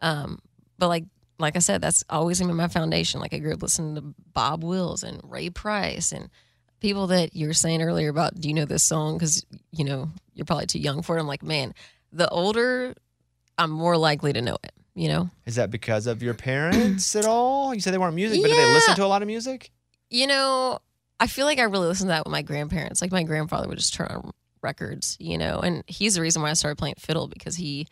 um, 0.00 0.38
but 0.78 0.88
like 0.88 1.04
like 1.38 1.56
I 1.56 1.60
said, 1.60 1.82
that's 1.82 2.02
always 2.08 2.40
been 2.40 2.54
my 2.54 2.68
foundation. 2.68 3.20
Like 3.20 3.34
I 3.34 3.40
grew 3.40 3.52
up 3.52 3.62
listening 3.62 3.96
to 3.96 4.14
Bob 4.32 4.64
Wills 4.64 5.02
and 5.02 5.20
Ray 5.22 5.50
Price 5.50 6.12
and 6.12 6.30
people 6.80 7.08
that 7.08 7.34
you 7.36 7.46
were 7.46 7.52
saying 7.52 7.82
earlier 7.82 8.08
about. 8.08 8.40
Do 8.40 8.48
you 8.48 8.54
know 8.54 8.64
this 8.64 8.84
song? 8.84 9.18
Because 9.18 9.44
you 9.70 9.84
know 9.84 10.08
you're 10.34 10.46
probably 10.46 10.66
too 10.66 10.78
young 10.78 11.02
for 11.02 11.16
it. 11.16 11.20
I'm 11.20 11.26
like, 11.26 11.42
man, 11.42 11.74
the 12.14 12.28
older, 12.30 12.94
I'm 13.58 13.70
more 13.70 13.96
likely 13.96 14.32
to 14.32 14.40
know 14.42 14.56
it. 14.62 14.72
You 14.94 15.08
know, 15.08 15.30
Is 15.44 15.56
that 15.56 15.70
because 15.72 16.06
of 16.06 16.22
your 16.22 16.34
parents 16.34 17.16
at 17.16 17.24
all? 17.26 17.74
You 17.74 17.80
said 17.80 17.92
they 17.92 17.98
weren't 17.98 18.14
music, 18.14 18.40
but 18.40 18.48
did 18.48 18.56
they 18.56 18.72
listen 18.72 18.94
to 18.94 19.04
a 19.04 19.08
lot 19.08 19.22
of 19.22 19.26
music? 19.28 19.70
you 20.10 20.26
know, 20.28 20.78
I 21.18 21.26
feel 21.26 21.46
like 21.46 21.58
I 21.58 21.62
really 21.64 21.88
listened 21.88 22.06
to 22.08 22.12
that 22.12 22.24
with 22.24 22.30
my 22.30 22.42
grandparents. 22.42 23.02
Like 23.02 23.10
my 23.10 23.24
grandfather 23.24 23.66
would 23.66 23.78
just 23.78 23.92
turn 23.94 24.06
on 24.08 24.30
records, 24.62 25.16
you 25.18 25.36
know, 25.36 25.58
and 25.58 25.82
he's 25.88 26.14
the 26.14 26.20
reason 26.20 26.40
why 26.42 26.50
I 26.50 26.52
started 26.52 26.76
playing 26.78 26.94
fiddle 26.98 27.26
because 27.26 27.56
he 27.56 27.88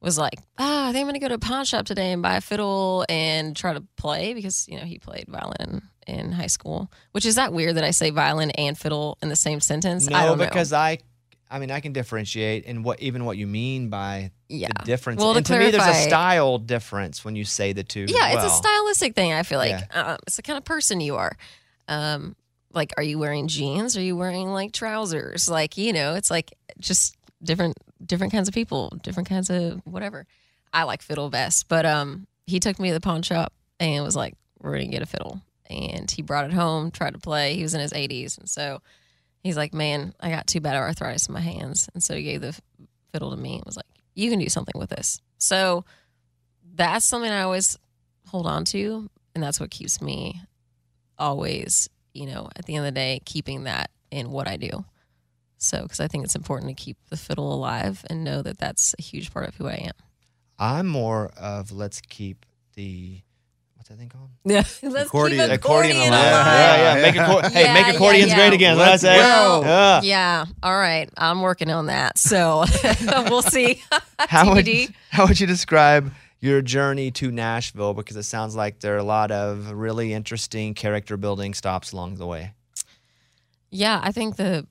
was 0.00 0.18
like, 0.18 0.34
ah, 0.58 0.88
I 0.88 0.92
think 0.92 1.02
I'm 1.02 1.06
gonna 1.06 1.20
go 1.20 1.28
to 1.28 1.34
a 1.34 1.38
pawn 1.38 1.64
shop 1.64 1.86
today 1.86 2.10
and 2.10 2.20
buy 2.22 2.36
a 2.36 2.40
fiddle 2.40 3.04
and 3.08 3.54
try 3.56 3.72
to 3.74 3.84
play 3.96 4.34
because 4.34 4.66
you 4.68 4.76
know 4.76 4.84
he 4.84 4.98
played 4.98 5.26
violin 5.28 5.82
in 6.08 6.32
high 6.32 6.46
school. 6.48 6.90
Which 7.12 7.26
is 7.26 7.36
that 7.36 7.52
weird 7.52 7.76
that 7.76 7.84
I 7.84 7.92
say 7.92 8.10
violin 8.10 8.50
and 8.52 8.76
fiddle 8.76 9.16
in 9.22 9.28
the 9.28 9.36
same 9.36 9.60
sentence? 9.60 10.08
I 10.08 10.22
No, 10.22 10.26
don't 10.30 10.38
know. 10.38 10.44
because 10.46 10.72
I 10.72 10.98
I 11.50 11.58
mean, 11.58 11.70
I 11.70 11.80
can 11.80 11.92
differentiate 11.92 12.64
in 12.64 12.82
what 12.84 13.00
even 13.00 13.24
what 13.24 13.36
you 13.36 13.46
mean 13.46 13.88
by 13.88 14.30
Yeah. 14.48 14.68
the 14.78 14.84
difference. 14.84 15.20
Well, 15.20 15.32
to 15.32 15.38
and 15.38 15.46
to 15.46 15.58
me, 15.58 15.70
there's 15.70 15.84
a 15.86 15.94
style 16.08 16.58
difference 16.58 17.24
when 17.24 17.34
you 17.34 17.44
say 17.44 17.72
the 17.72 17.82
two. 17.82 18.06
Yeah, 18.08 18.34
it's 18.34 18.44
a 18.44 18.56
stylistic 18.56 19.14
thing. 19.14 19.32
I 19.32 19.42
feel 19.42 19.58
like 19.58 19.70
Yeah. 19.90 20.02
um, 20.12 20.18
it's 20.26 20.36
the 20.36 20.42
kind 20.42 20.56
of 20.56 20.64
person 20.64 21.00
you 21.00 21.16
are. 21.16 21.36
Um, 21.88 22.36
like, 22.72 22.92
are 22.96 23.02
you 23.02 23.18
wearing 23.18 23.48
jeans? 23.48 23.96
Are 23.96 24.00
you 24.02 24.16
wearing 24.16 24.52
like 24.52 24.72
trousers? 24.72 25.48
Like, 25.48 25.76
you 25.76 25.92
know, 25.92 26.14
it's 26.14 26.30
like 26.30 26.52
just 26.78 27.16
different 27.42 27.76
different 28.06 28.32
kinds 28.32 28.46
of 28.48 28.54
people, 28.54 28.96
different 29.02 29.28
kinds 29.28 29.50
of 29.50 29.80
whatever. 29.84 30.26
I 30.72 30.84
like 30.84 31.02
fiddle 31.02 31.30
best, 31.30 31.68
but 31.68 31.84
um, 31.84 32.26
he 32.46 32.60
took 32.60 32.78
me 32.78 32.88
to 32.88 32.94
the 32.94 33.00
pawn 33.00 33.22
shop 33.22 33.52
and 33.80 34.04
was 34.04 34.14
like, 34.14 34.34
"We're 34.60 34.72
gonna 34.72 34.86
get 34.86 35.02
a 35.02 35.06
fiddle," 35.06 35.42
and 35.68 36.08
he 36.08 36.22
brought 36.22 36.44
it 36.44 36.52
home, 36.52 36.92
tried 36.92 37.14
to 37.14 37.18
play. 37.18 37.56
He 37.56 37.62
was 37.64 37.74
in 37.74 37.80
his 37.80 37.92
80s, 37.92 38.38
and 38.38 38.48
so 38.48 38.80
he's 39.42 39.56
like, 39.56 39.74
"Man, 39.74 40.14
I 40.20 40.30
got 40.30 40.46
too 40.46 40.60
bad 40.60 40.76
arthritis 40.76 41.28
in 41.28 41.34
my 41.34 41.40
hands," 41.40 41.88
and 41.94 42.02
so 42.02 42.14
he 42.14 42.22
gave 42.22 42.40
the 42.40 42.58
fiddle 43.12 43.30
to 43.30 43.36
me 43.36 43.56
and 43.56 43.64
was 43.64 43.76
like, 43.76 43.86
"You 44.14 44.30
can 44.30 44.38
do 44.38 44.48
something 44.48 44.78
with 44.78 44.90
this." 44.90 45.20
So 45.38 45.84
that's 46.74 47.04
something 47.04 47.30
I 47.30 47.42
always 47.42 47.78
hold 48.28 48.46
on 48.46 48.64
to, 48.66 49.10
and 49.34 49.42
that's 49.42 49.60
what 49.60 49.70
keeps 49.70 50.00
me 50.00 50.42
always, 51.18 51.88
you 52.14 52.26
know, 52.26 52.48
at 52.56 52.66
the 52.66 52.76
end 52.76 52.86
of 52.86 52.94
the 52.94 52.98
day, 52.98 53.20
keeping 53.24 53.64
that 53.64 53.90
in 54.10 54.30
what 54.30 54.48
I 54.48 54.56
do. 54.56 54.84
So, 55.58 55.82
because 55.82 56.00
I 56.00 56.08
think 56.08 56.24
it's 56.24 56.34
important 56.34 56.70
to 56.70 56.82
keep 56.82 56.96
the 57.10 57.16
fiddle 57.16 57.52
alive 57.52 58.04
and 58.08 58.24
know 58.24 58.40
that 58.42 58.58
that's 58.58 58.94
a 58.98 59.02
huge 59.02 59.30
part 59.32 59.46
of 59.46 59.56
who 59.56 59.68
I 59.68 59.74
am. 59.74 59.92
I'm 60.58 60.86
more 60.86 61.30
of 61.36 61.70
let's 61.70 62.00
keep 62.00 62.46
the 62.74 63.20
that 63.90 63.98
thing 63.98 64.08
called? 64.08 64.30
Yeah, 64.44 64.62
let's 64.82 65.08
Accordion. 65.08 65.40
keep 65.48 65.50
Accordion 65.52 65.96
accordion 65.96 66.08
alive. 66.08 66.32
alive. 66.32 66.46
Yeah, 66.46 66.94
yeah. 66.94 67.02
Make 67.02 67.16
accord- 67.16 67.44
hey, 67.52 67.62
Yeah, 67.64 67.74
make 67.74 67.86
yeah, 67.86 67.92
accordions 67.92 68.30
yeah. 68.30 68.36
great 68.36 68.52
again. 68.54 68.78
Let's 68.78 69.02
Let's 69.02 69.02
say. 69.02 69.18
go. 69.18 69.62
Yeah. 69.64 70.00
Yeah. 70.02 70.44
All 70.62 70.76
right. 70.78 71.10
I'm 71.18 71.42
working 71.42 71.70
on 71.70 71.86
that. 71.86 72.16
So 72.18 72.64
we'll 73.28 73.42
see. 73.42 73.82
How 74.20 74.54
would, 74.54 74.68
how 75.10 75.26
would 75.26 75.40
you 75.40 75.46
describe 75.46 76.12
your 76.40 76.62
journey 76.62 77.10
to 77.12 77.30
Nashville? 77.30 77.94
Because 77.94 78.16
it 78.16 78.22
sounds 78.24 78.54
like 78.54 78.80
there 78.80 78.94
are 78.94 78.98
a 78.98 79.02
lot 79.02 79.30
of 79.30 79.70
really 79.72 80.12
interesting 80.12 80.74
character 80.74 81.16
building 81.16 81.52
stops 81.54 81.92
along 81.92 82.16
the 82.16 82.26
way. 82.26 82.52
Yeah, 83.70 83.98
I 84.02 84.12
think 84.12 84.36
the 84.36 84.66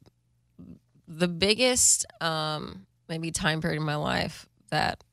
the 1.07 1.27
biggest 1.27 2.05
um, 2.21 2.85
maybe 3.07 3.31
time 3.31 3.59
period 3.61 3.77
in 3.79 3.85
my 3.85 3.95
life 3.95 4.45
that 4.69 5.03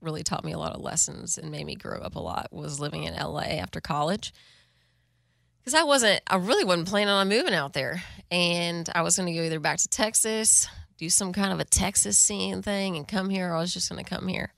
really 0.00 0.22
taught 0.22 0.44
me 0.44 0.52
a 0.52 0.58
lot 0.58 0.74
of 0.74 0.80
lessons 0.80 1.38
and 1.38 1.50
made 1.50 1.66
me 1.66 1.74
grow 1.74 1.98
up 1.98 2.14
a 2.14 2.20
lot 2.20 2.48
was 2.52 2.80
living 2.80 3.04
in 3.04 3.14
LA 3.14 3.40
after 3.40 3.80
college. 3.80 4.32
Because 5.60 5.74
I 5.74 5.84
wasn't, 5.84 6.20
I 6.26 6.36
really 6.36 6.64
wasn't 6.64 6.88
planning 6.88 7.10
on 7.10 7.28
moving 7.28 7.54
out 7.54 7.72
there, 7.72 8.02
and 8.30 8.88
I 8.94 9.02
was 9.02 9.16
going 9.16 9.26
to 9.26 9.38
go 9.38 9.42
either 9.42 9.60
back 9.60 9.78
to 9.78 9.88
Texas, 9.88 10.66
do 10.96 11.10
some 11.10 11.32
kind 11.32 11.52
of 11.52 11.60
a 11.60 11.64
Texas 11.64 12.16
scene 12.18 12.62
thing, 12.62 12.96
and 12.96 13.06
come 13.06 13.28
here. 13.28 13.50
Or 13.50 13.56
I 13.56 13.60
was 13.60 13.74
just 13.74 13.90
going 13.90 14.02
to 14.02 14.08
come 14.08 14.28
here, 14.28 14.54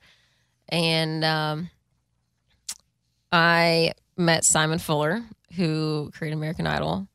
and 0.69 1.25
um, 1.25 1.69
I 3.31 3.91
met 4.15 4.45
Simon 4.45 4.79
Fuller, 4.79 5.23
who 5.55 6.11
created 6.13 6.37
American 6.37 6.65
Idol 6.65 7.09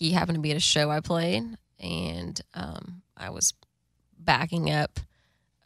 he 0.00 0.12
happened 0.12 0.36
to 0.36 0.40
be 0.40 0.50
at 0.50 0.56
a 0.56 0.60
show 0.60 0.90
I 0.90 1.00
played, 1.00 1.44
and 1.78 2.40
um, 2.54 3.02
I 3.18 3.28
was 3.28 3.52
backing 4.18 4.70
up 4.70 4.98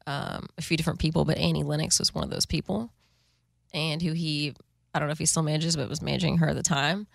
um, 0.06 0.46
a 0.58 0.62
few 0.62 0.76
different 0.76 0.98
people, 0.98 1.24
but 1.24 1.38
Annie 1.38 1.62
Lennox 1.62 1.98
was 1.98 2.14
one 2.14 2.24
of 2.24 2.30
those 2.30 2.46
people, 2.46 2.90
and 3.72 4.02
who 4.02 4.12
he 4.12 4.54
I 4.94 4.98
don't 4.98 5.08
know 5.08 5.12
if 5.12 5.18
he 5.18 5.26
still 5.26 5.42
manages, 5.42 5.76
but 5.76 5.88
was 5.88 6.02
managing 6.02 6.38
her 6.38 6.48
at 6.48 6.56
the 6.56 6.62
time. 6.62 7.06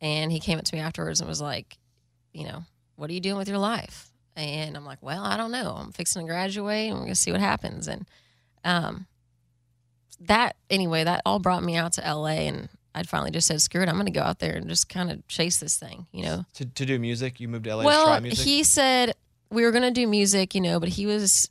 And 0.00 0.32
he 0.32 0.40
came 0.40 0.58
up 0.58 0.64
to 0.64 0.74
me 0.74 0.80
afterwards 0.80 1.20
and 1.20 1.28
was 1.28 1.40
like, 1.40 1.78
you 2.32 2.44
know, 2.44 2.64
what 2.96 3.08
are 3.08 3.12
you 3.12 3.20
doing 3.20 3.36
with 3.36 3.48
your 3.48 3.58
life? 3.58 4.10
And 4.36 4.76
I'm 4.76 4.84
like, 4.84 4.98
well, 5.00 5.22
I 5.22 5.36
don't 5.36 5.52
know. 5.52 5.74
I'm 5.78 5.92
fixing 5.92 6.22
to 6.26 6.28
graduate, 6.32 6.88
and 6.90 6.94
we're 6.98 7.04
gonna 7.04 7.14
see 7.14 7.30
what 7.32 7.40
happens. 7.40 7.86
And 7.88 8.06
um, 8.64 9.06
that 10.20 10.56
anyway, 10.70 11.04
that 11.04 11.22
all 11.24 11.38
brought 11.38 11.62
me 11.62 11.76
out 11.76 11.92
to 11.94 12.00
LA, 12.00 12.26
and 12.48 12.68
I'd 12.94 13.08
finally 13.08 13.30
just 13.30 13.46
said, 13.46 13.60
screw 13.62 13.82
it, 13.82 13.88
I'm 13.88 13.96
gonna 13.96 14.10
go 14.10 14.22
out 14.22 14.40
there 14.40 14.54
and 14.56 14.68
just 14.68 14.88
kind 14.88 15.10
of 15.12 15.26
chase 15.28 15.58
this 15.58 15.76
thing, 15.78 16.06
you 16.12 16.22
know. 16.24 16.44
To, 16.54 16.64
to 16.64 16.84
do 16.86 16.98
music, 16.98 17.38
you 17.40 17.48
moved 17.48 17.64
to 17.64 17.76
LA 17.76 17.82
to 17.82 17.86
Well, 17.86 18.06
try 18.06 18.20
music? 18.20 18.44
he 18.44 18.64
said 18.64 19.14
we 19.50 19.62
were 19.62 19.70
going 19.70 19.82
to 19.84 19.90
do 19.92 20.06
music, 20.08 20.54
you 20.54 20.60
know, 20.60 20.80
but 20.80 20.88
he 20.88 21.06
was 21.06 21.48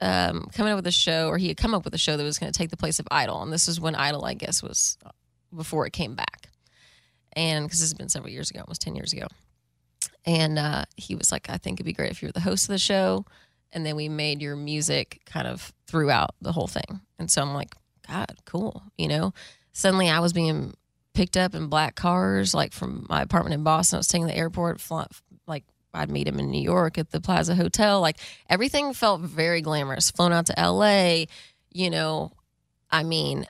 um, 0.00 0.48
coming 0.52 0.72
up 0.72 0.76
with 0.76 0.86
a 0.86 0.92
show, 0.92 1.28
or 1.28 1.38
he 1.38 1.48
had 1.48 1.56
come 1.56 1.74
up 1.74 1.84
with 1.84 1.94
a 1.94 1.98
show 1.98 2.16
that 2.16 2.24
was 2.24 2.38
going 2.38 2.52
to 2.52 2.56
take 2.56 2.70
the 2.70 2.76
place 2.76 2.98
of 2.98 3.06
Idol, 3.10 3.42
and 3.42 3.52
this 3.52 3.68
is 3.68 3.80
when 3.80 3.94
Idol, 3.94 4.24
I 4.24 4.34
guess, 4.34 4.62
was 4.62 4.98
before 5.54 5.86
it 5.86 5.92
came 5.92 6.14
back, 6.14 6.48
and 7.34 7.64
because 7.64 7.80
this 7.80 7.90
has 7.90 7.94
been 7.94 8.08
several 8.08 8.32
years 8.32 8.50
ago, 8.50 8.60
almost 8.60 8.82
ten 8.82 8.96
years 8.96 9.12
ago, 9.12 9.26
and 10.24 10.58
uh, 10.58 10.84
he 10.96 11.14
was 11.14 11.30
like, 11.30 11.48
"I 11.48 11.56
think 11.56 11.76
it'd 11.76 11.86
be 11.86 11.92
great 11.92 12.10
if 12.10 12.22
you 12.22 12.28
were 12.28 12.32
the 12.32 12.40
host 12.40 12.64
of 12.64 12.72
the 12.72 12.78
show." 12.78 13.24
And 13.74 13.84
then 13.84 13.96
we 13.96 14.08
made 14.08 14.40
your 14.40 14.54
music 14.54 15.20
kind 15.26 15.48
of 15.48 15.72
throughout 15.88 16.30
the 16.40 16.52
whole 16.52 16.68
thing. 16.68 17.00
And 17.18 17.28
so 17.28 17.42
I'm 17.42 17.54
like, 17.54 17.74
God, 18.06 18.36
cool. 18.44 18.84
You 18.96 19.08
know, 19.08 19.34
suddenly 19.72 20.08
I 20.08 20.20
was 20.20 20.32
being 20.32 20.74
picked 21.12 21.36
up 21.36 21.54
in 21.54 21.66
black 21.66 21.96
cars, 21.96 22.54
like 22.54 22.72
from 22.72 23.06
my 23.08 23.22
apartment 23.22 23.54
in 23.54 23.64
Boston. 23.64 23.96
I 23.96 23.98
was 23.98 24.08
taking 24.08 24.26
the 24.26 24.36
airport, 24.36 24.80
fly, 24.80 25.06
like 25.46 25.64
I'd 25.94 26.10
meet 26.10 26.28
him 26.28 26.38
in 26.38 26.50
New 26.50 26.62
York 26.62 26.98
at 26.98 27.10
the 27.10 27.20
Plaza 27.20 27.54
Hotel. 27.54 28.00
Like 28.00 28.18
everything 28.48 28.92
felt 28.92 29.20
very 29.20 29.60
glamorous. 29.60 30.10
Flown 30.10 30.32
out 30.32 30.46
to 30.46 30.54
LA, 30.56 31.24
you 31.72 31.90
know. 31.90 32.32
I 32.90 33.02
mean, 33.02 33.46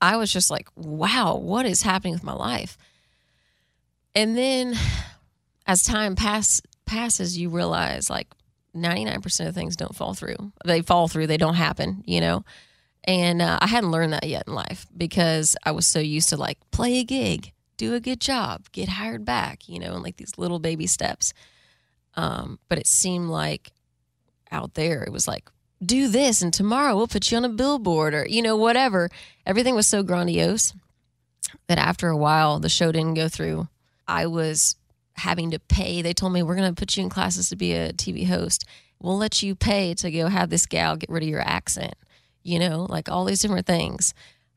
I 0.00 0.16
was 0.16 0.32
just 0.32 0.50
like, 0.50 0.68
wow, 0.76 1.36
what 1.36 1.66
is 1.66 1.82
happening 1.82 2.14
with 2.14 2.24
my 2.24 2.34
life? 2.34 2.78
And 4.14 4.36
then 4.36 4.76
as 5.66 5.82
time 5.82 6.16
pass, 6.16 6.60
passes, 6.86 7.36
you 7.36 7.50
realize 7.50 8.08
like 8.08 8.28
99% 8.74 9.48
of 9.48 9.54
things 9.54 9.76
don't 9.76 9.94
fall 9.94 10.14
through. 10.14 10.52
They 10.64 10.82
fall 10.82 11.08
through, 11.08 11.26
they 11.26 11.36
don't 11.36 11.54
happen, 11.54 12.02
you 12.06 12.20
know? 12.20 12.44
And 13.04 13.40
uh, 13.40 13.58
I 13.60 13.66
hadn't 13.66 13.90
learned 13.90 14.12
that 14.12 14.28
yet 14.28 14.44
in 14.46 14.54
life 14.54 14.86
because 14.96 15.56
I 15.64 15.72
was 15.72 15.86
so 15.86 15.98
used 15.98 16.28
to 16.30 16.36
like 16.36 16.58
play 16.70 16.98
a 16.98 17.04
gig, 17.04 17.52
do 17.76 17.94
a 17.94 18.00
good 18.00 18.20
job, 18.20 18.66
get 18.72 18.88
hired 18.88 19.24
back, 19.24 19.68
you 19.68 19.78
know, 19.78 19.94
and 19.94 20.02
like 20.02 20.16
these 20.16 20.36
little 20.36 20.58
baby 20.58 20.86
steps. 20.86 21.32
Um, 22.18 22.58
but 22.68 22.78
it 22.78 22.88
seemed 22.88 23.28
like 23.28 23.70
out 24.50 24.74
there, 24.74 25.04
it 25.04 25.12
was 25.12 25.28
like, 25.28 25.48
do 25.84 26.08
this 26.08 26.42
and 26.42 26.52
tomorrow 26.52 26.96
we'll 26.96 27.06
put 27.06 27.30
you 27.30 27.36
on 27.36 27.44
a 27.44 27.48
billboard 27.48 28.12
or, 28.12 28.26
you 28.28 28.42
know, 28.42 28.56
whatever. 28.56 29.08
Everything 29.46 29.76
was 29.76 29.86
so 29.86 30.02
grandiose 30.02 30.74
that 31.68 31.78
after 31.78 32.08
a 32.08 32.16
while, 32.16 32.58
the 32.58 32.68
show 32.68 32.90
didn't 32.90 33.14
go 33.14 33.28
through. 33.28 33.68
I 34.08 34.26
was 34.26 34.74
having 35.14 35.52
to 35.52 35.60
pay. 35.60 36.02
They 36.02 36.12
told 36.12 36.32
me, 36.32 36.42
we're 36.42 36.56
going 36.56 36.74
to 36.74 36.78
put 36.78 36.96
you 36.96 37.04
in 37.04 37.08
classes 37.08 37.50
to 37.50 37.56
be 37.56 37.72
a 37.72 37.92
TV 37.92 38.26
host. 38.26 38.64
We'll 39.00 39.16
let 39.16 39.40
you 39.40 39.54
pay 39.54 39.94
to 39.94 40.10
go 40.10 40.26
have 40.26 40.50
this 40.50 40.66
gal 40.66 40.96
get 40.96 41.10
rid 41.10 41.22
of 41.22 41.28
your 41.28 41.40
accent, 41.40 41.94
you 42.42 42.58
know, 42.58 42.84
like 42.88 43.08
all 43.08 43.24
these 43.24 43.40
different 43.40 43.66
things. 43.66 44.12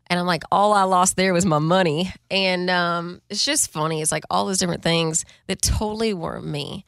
And 0.07 0.19
I'm 0.19 0.25
like, 0.25 0.43
all 0.51 0.73
I 0.73 0.83
lost 0.83 1.15
there 1.15 1.31
was 1.31 1.45
my 1.45 1.59
money. 1.59 2.11
And 2.31 2.71
um, 2.71 3.21
it's 3.29 3.45
just 3.45 3.71
funny. 3.71 4.01
It's 4.01 4.11
like 4.11 4.23
all 4.31 4.47
those 4.47 4.57
different 4.57 4.81
things 4.81 5.25
that 5.45 5.61
totally 5.61 6.15
weren't 6.15 6.47
me. 6.47 6.85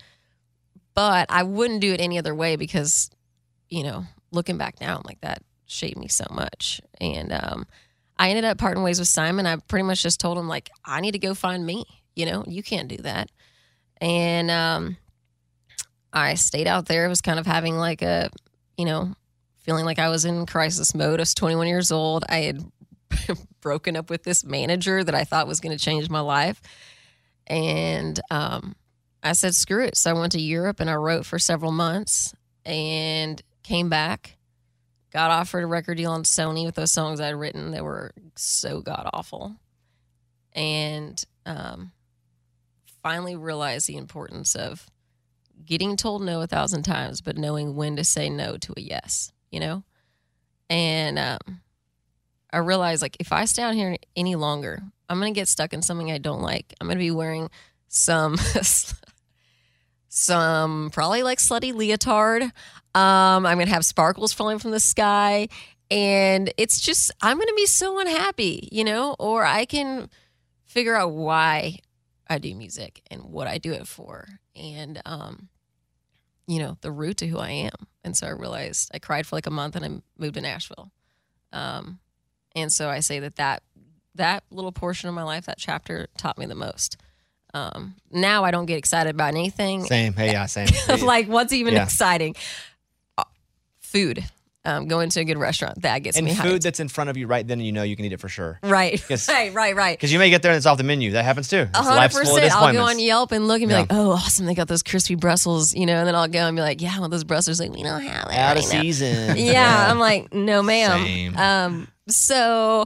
But 0.96 1.32
I 1.32 1.44
wouldn't 1.44 1.82
do 1.82 1.94
it 1.94 2.02
any 2.02 2.18
other 2.18 2.36
way 2.36 2.56
because, 2.56 3.10
you 3.70 3.84
know, 3.84 4.06
looking 4.32 4.58
back 4.58 4.80
now, 4.80 4.98
I'm 4.98 5.04
like, 5.06 5.22
that 5.22 5.42
shaped 5.66 5.98
me 5.98 6.08
so 6.08 6.26
much. 6.32 6.82
And 7.02 7.32
um, 7.32 7.66
I 8.18 8.30
ended 8.30 8.46
up 8.46 8.58
parting 8.58 8.84
ways 8.84 9.00
with 9.00 9.08
Simon. 9.08 9.46
I 9.46 9.56
pretty 9.56 9.84
much 9.84 10.04
just 10.04 10.20
told 10.20 10.38
him, 10.38 10.48
like, 10.48 10.70
I 10.86 11.02
need 11.02 11.14
to 11.14 11.20
go 11.20 11.34
find 11.34 11.66
me. 11.66 11.86
You 12.16 12.28
know, 12.28 12.44
you 12.48 12.62
can't 12.62 12.88
do 12.88 12.98
that. 12.98 13.32
And 14.00 14.52
um, 14.52 14.98
I 16.12 16.36
stayed 16.36 16.68
out 16.68 16.86
there. 16.86 17.06
I 17.06 17.08
was 17.08 17.22
kind 17.22 17.40
of 17.40 17.46
having 17.46 17.78
like 17.78 18.02
a, 18.02 18.30
you 18.78 18.86
know, 18.86 19.16
feeling 19.62 19.86
like 19.86 20.00
I 20.00 20.10
was 20.10 20.26
in 20.26 20.46
crisis 20.46 20.94
mode. 20.94 21.20
I 21.20 21.22
was 21.22 21.34
21 21.34 21.68
years 21.68 21.92
old. 21.92 22.26
I 22.30 22.38
had 22.42 22.64
broken 23.62 23.96
up 23.96 24.10
with 24.10 24.24
this 24.24 24.44
manager 24.44 25.04
that 25.04 25.16
I 25.16 25.24
thought 25.24 25.48
was 25.48 25.60
going 25.60 25.76
to 25.76 25.84
change 25.84 26.10
my 26.10 26.20
life. 26.20 26.62
And 27.48 28.20
um, 28.30 28.76
I 29.24 29.34
said, 29.34 29.56
screw 29.56 29.84
it. 29.84 29.96
So 29.98 30.10
I 30.10 30.14
went 30.14 30.34
to 30.34 30.42
Europe 30.42 30.80
and 30.80 30.90
I 30.90 30.96
wrote 30.96 31.26
for 31.26 31.40
several 31.40 31.72
months 31.72 32.34
and 32.66 33.42
came 33.64 33.90
back. 33.90 34.38
Got 35.12 35.32
offered 35.32 35.64
a 35.64 35.68
record 35.68 35.96
deal 35.96 36.12
on 36.12 36.24
Sony 36.24 36.66
with 36.66 36.76
those 36.76 36.92
songs 36.92 37.22
I'd 37.22 37.32
written 37.32 37.72
that 37.72 37.84
were 37.84 38.12
so 38.36 38.82
god 38.82 39.10
awful. 39.14 39.56
And 40.54 41.24
um, 41.46 41.92
finally 43.02 43.36
realized 43.36 43.88
the 43.88 43.98
importance 43.98 44.56
of 44.56 44.88
getting 45.66 45.96
told 45.96 46.22
no 46.22 46.42
a 46.42 46.48
thousand 46.48 46.84
times, 46.84 47.22
but 47.22 47.38
knowing 47.38 47.76
when 47.76 47.96
to 47.96 48.04
say 48.04 48.30
no 48.30 48.58
to 48.58 48.74
a 48.76 48.82
yes, 48.82 49.32
you 49.52 49.60
know? 49.60 49.84
And 50.70 51.20
um, 51.20 51.62
I 52.52 52.58
realized, 52.58 53.02
like, 53.02 53.18
if 53.20 53.32
I 53.32 53.46
stay 53.46 53.64
out 53.64 53.76
here 53.76 53.98
any 54.16 54.36
longer, 54.36 54.82
I'm 55.10 55.20
going 55.20 55.34
to 55.34 55.40
get 55.40 55.48
stuck 55.48 55.74
in 55.74 55.82
something 55.82 56.12
I 56.12 56.18
don't 56.18 56.42
like. 56.42 56.74
I'm 56.80 56.88
going 56.88 56.98
to 56.98 57.04
be 57.04 57.12
wearing 57.12 57.50
some, 57.88 58.38
some 60.16 60.90
probably 60.92 61.24
like 61.24 61.40
slutty 61.40 61.74
leotard. 61.74 62.44
Um, 62.96 63.46
I'm 63.46 63.58
to 63.60 63.74
have 63.74 63.86
sparkles 63.86 64.34
falling 64.34 64.60
from 64.60 64.72
the 64.72 64.80
sky. 64.80 65.48
And 65.90 66.54
it's 66.58 66.80
just, 66.80 67.12
I'm 67.22 67.38
to 67.48 67.54
be 67.56 67.66
so 67.66 68.00
unhappy, 68.00 68.70
you 68.72 68.84
know? 68.84 69.16
Or 69.20 69.44
I 69.44 69.66
can 69.66 70.10
figure 70.66 70.96
out 70.96 71.12
why 71.12 71.80
I 72.28 72.38
do 72.38 72.54
music 72.56 73.02
and 73.10 73.24
what 73.24 73.48
I 73.48 73.58
do 73.58 73.74
it 73.74 73.88
for. 73.88 74.28
And 74.56 75.02
um, 75.06 75.50
you 76.48 76.60
know, 76.60 76.78
the 76.82 76.92
root 76.92 77.18
to 77.18 77.28
who 77.28 77.40
I 77.40 77.50
am. 77.50 77.88
And 78.04 78.16
so 78.16 78.28
I 78.28 78.32
realized 78.32 78.92
I 78.94 79.00
cried 79.00 79.26
for 79.26 79.36
like 79.36 79.48
a 79.48 79.52
month 79.52 79.76
and 79.76 79.86
I 79.86 79.90
moved 80.18 80.36
to 80.36 80.42
Nashville. 80.42 80.92
Um, 81.52 82.00
and 82.56 82.72
so 82.72 82.90
I 82.90 83.00
say 83.00 83.20
that 83.20 83.38
that 83.38 83.64
that 84.16 84.44
little 84.52 84.72
portion 84.72 85.10
of 85.10 85.16
my 85.16 85.24
life, 85.24 85.46
that 85.46 85.58
chapter, 85.58 86.08
taught 86.18 86.38
me 86.38 86.46
the 86.46 86.54
most. 86.54 86.98
Um, 87.54 87.96
now 88.12 88.44
I 88.44 88.52
don't 88.52 88.66
get 88.66 88.78
excited 88.78 89.14
about 89.14 89.30
anything. 89.36 89.84
Same. 89.86 90.14
Hey, 90.14 90.32
yeah, 90.32 90.46
same. 90.48 90.68
like 91.02 91.28
what's 91.28 91.54
even 91.54 91.74
Yeah. 91.76 91.84
exciting? 91.84 92.36
Uh, 93.18 93.24
food. 93.82 94.24
Um, 94.66 94.88
going 94.88 95.10
to 95.10 95.20
a 95.20 95.26
good 95.26 95.38
restaurant 95.38 95.82
that 95.82 96.00
gets 96.04 96.16
and 96.16 96.24
me 96.24 96.32
And 96.32 96.40
food 96.40 96.62
hyped. 96.62 96.64
that's 96.64 96.80
in 96.80 96.88
front 96.88 97.10
of 97.10 97.18
you 97.18 97.28
right 97.28 97.46
then, 97.46 97.60
you 97.60 97.74
know 97.74 97.84
you 97.84 97.98
can 97.98 98.06
eat 98.06 98.14
it 98.14 98.22
for 98.22 98.30
sure. 98.30 98.60
right, 98.64 99.04
right, 99.28 99.54
right, 99.54 99.76
right. 99.76 99.98
Because 99.98 100.14
you 100.14 100.20
may 100.20 100.30
get 100.30 100.42
there 100.42 100.52
and 100.54 100.58
it's 100.58 100.66
off 100.66 100.78
the 100.78 100.86
menu. 100.86 101.12
That 101.12 101.26
happens 101.26 101.50
too. 101.50 101.68
A 101.74 101.84
hundred 101.84 101.96
life's 101.98 102.14
full 102.18 102.38
of 102.38 102.42
percent. 102.42 102.56
I'll 102.56 102.72
go 102.72 102.84
on. 102.84 102.98
Yelp 102.98 103.34
and 103.34 103.46
look 103.50 103.60
and 103.62 103.68
be 103.68 103.74
Yeah. 103.74 103.82
like, 103.82 103.90
"Oh, 103.92 104.12
awesome! 104.14 104.46
They 104.46 104.56
got 104.56 104.70
those 104.70 104.82
crispy 104.82 105.16
Brussels," 105.16 105.74
you 105.76 105.86
know. 105.86 105.96
And 105.98 106.08
then 106.08 106.16
I'll 106.16 106.30
go 106.30 106.48
and 106.48 106.56
be 106.56 106.62
like, 106.62 106.82
"Yeah, 106.82 106.94
I 106.96 107.00
want 107.02 107.12
those 107.12 107.26
Brussels." 107.26 107.60
Like, 107.60 107.72
we 107.72 107.84
don't 107.84 108.02
have 108.04 108.30
it. 108.32 108.38
Out 108.38 108.56
of 108.56 108.64
now." 108.72 108.82
season. 108.82 109.36
Yeah, 109.38 109.88
I'm 109.92 110.00
like, 110.00 110.34
"No, 110.34 110.64
ma'am." 110.64 111.04
Same. 111.04 111.36
Um, 111.38 111.88
so 112.08 112.86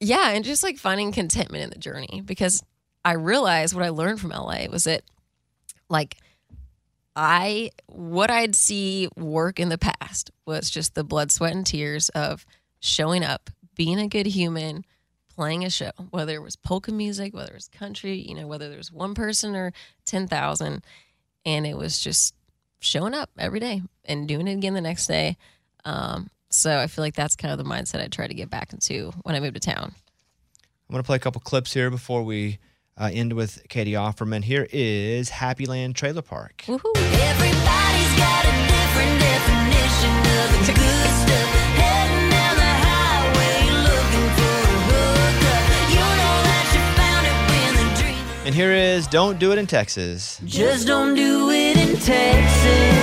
yeah, 0.00 0.30
and 0.30 0.42
just 0.42 0.62
like 0.62 0.78
finding 0.78 1.12
contentment 1.12 1.64
in 1.64 1.68
the 1.70 1.78
journey 1.78 2.22
because 2.24 2.62
I 3.04 3.12
realized 3.12 3.74
what 3.74 3.84
I 3.84 3.90
learned 3.90 4.20
from 4.20 4.30
LA 4.30 4.66
was 4.70 4.84
that 4.84 5.02
like 5.88 6.16
I 7.16 7.70
what 7.86 8.30
I'd 8.30 8.54
see 8.54 9.08
work 9.16 9.58
in 9.58 9.70
the 9.70 9.78
past 9.78 10.30
was 10.46 10.70
just 10.70 10.94
the 10.94 11.04
blood, 11.04 11.32
sweat, 11.32 11.54
and 11.54 11.66
tears 11.66 12.08
of 12.10 12.46
showing 12.80 13.24
up, 13.24 13.50
being 13.74 13.98
a 13.98 14.08
good 14.08 14.26
human, 14.26 14.84
playing 15.34 15.64
a 15.64 15.70
show, 15.70 15.90
whether 16.10 16.34
it 16.34 16.42
was 16.42 16.56
polka 16.56 16.92
music, 16.92 17.34
whether 17.34 17.50
it 17.50 17.54
was 17.54 17.68
country, 17.68 18.16
you 18.16 18.34
know, 18.34 18.46
whether 18.46 18.68
there 18.68 18.78
was 18.78 18.92
one 18.92 19.14
person 19.14 19.56
or 19.56 19.72
ten 20.04 20.28
thousand, 20.28 20.84
and 21.44 21.66
it 21.66 21.76
was 21.76 21.98
just 21.98 22.34
showing 22.80 23.14
up 23.14 23.30
every 23.38 23.58
day 23.58 23.82
and 24.04 24.28
doing 24.28 24.46
it 24.46 24.52
again 24.52 24.74
the 24.74 24.80
next 24.80 25.06
day. 25.06 25.36
Um, 25.84 26.30
so 26.50 26.78
I 26.78 26.86
feel 26.86 27.02
like 27.02 27.14
that's 27.14 27.36
kind 27.36 27.52
of 27.52 27.58
the 27.58 27.68
mindset 27.68 28.00
I 28.00 28.06
try 28.08 28.26
to 28.26 28.34
get 28.34 28.50
back 28.50 28.72
into 28.72 29.12
when 29.22 29.34
I 29.34 29.40
moved 29.40 29.54
to 29.54 29.60
town. 29.60 29.94
I'm 30.88 30.92
going 30.92 31.02
to 31.02 31.06
play 31.06 31.16
a 31.16 31.20
couple 31.20 31.40
clips 31.40 31.74
here 31.74 31.90
before 31.90 32.22
we 32.22 32.58
uh, 32.98 33.10
end 33.12 33.32
with 33.34 33.66
Catie 33.68 33.92
Offerman. 33.92 34.42
Here 34.44 34.66
is 34.72 35.30
Happy 35.30 35.66
Land 35.66 35.96
Trailer 35.96 36.22
Park. 36.22 36.64
Woohoo! 36.66 36.96
Everybody's 36.96 38.14
got 38.18 38.44
a 38.44 38.52
different 38.66 39.20
definition 39.20 40.16
of 40.38 40.66
the 40.66 40.72
good 40.74 41.10
stuff. 41.22 41.48
Heading 41.78 42.30
down 42.30 42.56
the 42.56 42.74
highway 42.84 43.60
looking 43.86 44.28
for 44.36 44.58
a 44.66 44.78
hookup. 44.88 45.62
You 45.94 46.04
know 46.18 46.36
that 46.48 46.66
you 46.74 46.82
found 46.98 47.24
it 47.26 47.36
when 47.50 47.72
the 47.78 47.86
dream. 48.02 48.46
And 48.46 48.54
here 48.54 48.72
is 48.72 49.06
Don't 49.06 49.38
Do 49.38 49.52
It 49.52 49.58
in 49.58 49.66
Texas. 49.66 50.40
Just 50.44 50.86
don't 50.86 51.14
do 51.14 51.50
it 51.50 51.76
in 51.76 51.96
Texas. 51.96 52.94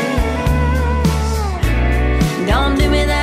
Don't 2.48 2.78
do 2.78 2.90
me 2.90 3.06
that. 3.06 3.15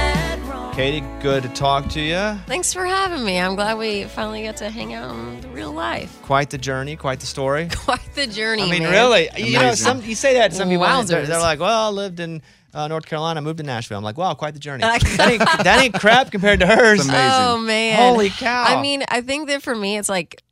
Catie, 0.72 1.04
good 1.20 1.42
to 1.42 1.50
talk 1.50 1.90
to 1.90 2.00
you. 2.00 2.16
Thanks 2.46 2.72
for 2.72 2.86
having 2.86 3.22
me. 3.22 3.38
I'm 3.38 3.56
glad 3.56 3.76
we 3.76 4.04
finally 4.04 4.44
got 4.44 4.56
to 4.56 4.70
hang 4.70 4.94
out 4.94 5.10
in 5.10 5.42
the 5.42 5.48
real 5.48 5.70
life. 5.70 6.18
Quite 6.22 6.48
the 6.48 6.56
journey, 6.56 6.96
quite 6.96 7.20
the 7.20 7.26
story. 7.26 7.68
Quite 7.76 8.14
the 8.14 8.26
journey. 8.26 8.62
I 8.62 8.70
mean, 8.70 8.84
man. 8.84 8.90
really, 8.90 9.28
you 9.36 9.58
know, 9.58 9.74
some 9.74 10.00
you 10.02 10.14
say 10.14 10.32
that, 10.34 10.52
to 10.52 10.56
some 10.56 10.70
people 10.70 10.86
they're, 10.86 11.24
Wowzers. 11.24 11.26
they're 11.26 11.38
like, 11.40 11.60
"Well, 11.60 11.88
I 11.88 11.90
lived 11.90 12.20
in 12.20 12.40
uh, 12.72 12.88
North 12.88 13.04
Carolina, 13.04 13.42
moved 13.42 13.58
to 13.58 13.64
Nashville." 13.64 13.98
I'm 13.98 14.04
like, 14.04 14.16
"Wow, 14.16 14.32
quite 14.32 14.54
the 14.54 14.60
journey." 14.60 14.80
that, 14.80 15.30
ain't, 15.30 15.40
that 15.40 15.82
ain't 15.82 15.94
crap 15.94 16.30
compared 16.30 16.60
to 16.60 16.66
hers. 16.66 17.00
It's 17.00 17.08
amazing. 17.08 17.30
Oh 17.32 17.58
man! 17.58 17.98
Holy 17.98 18.30
cow! 18.30 18.64
I 18.66 18.80
mean, 18.80 19.04
I 19.08 19.20
think 19.20 19.48
that 19.48 19.62
for 19.62 19.74
me, 19.74 19.98
it's 19.98 20.08
like, 20.08 20.42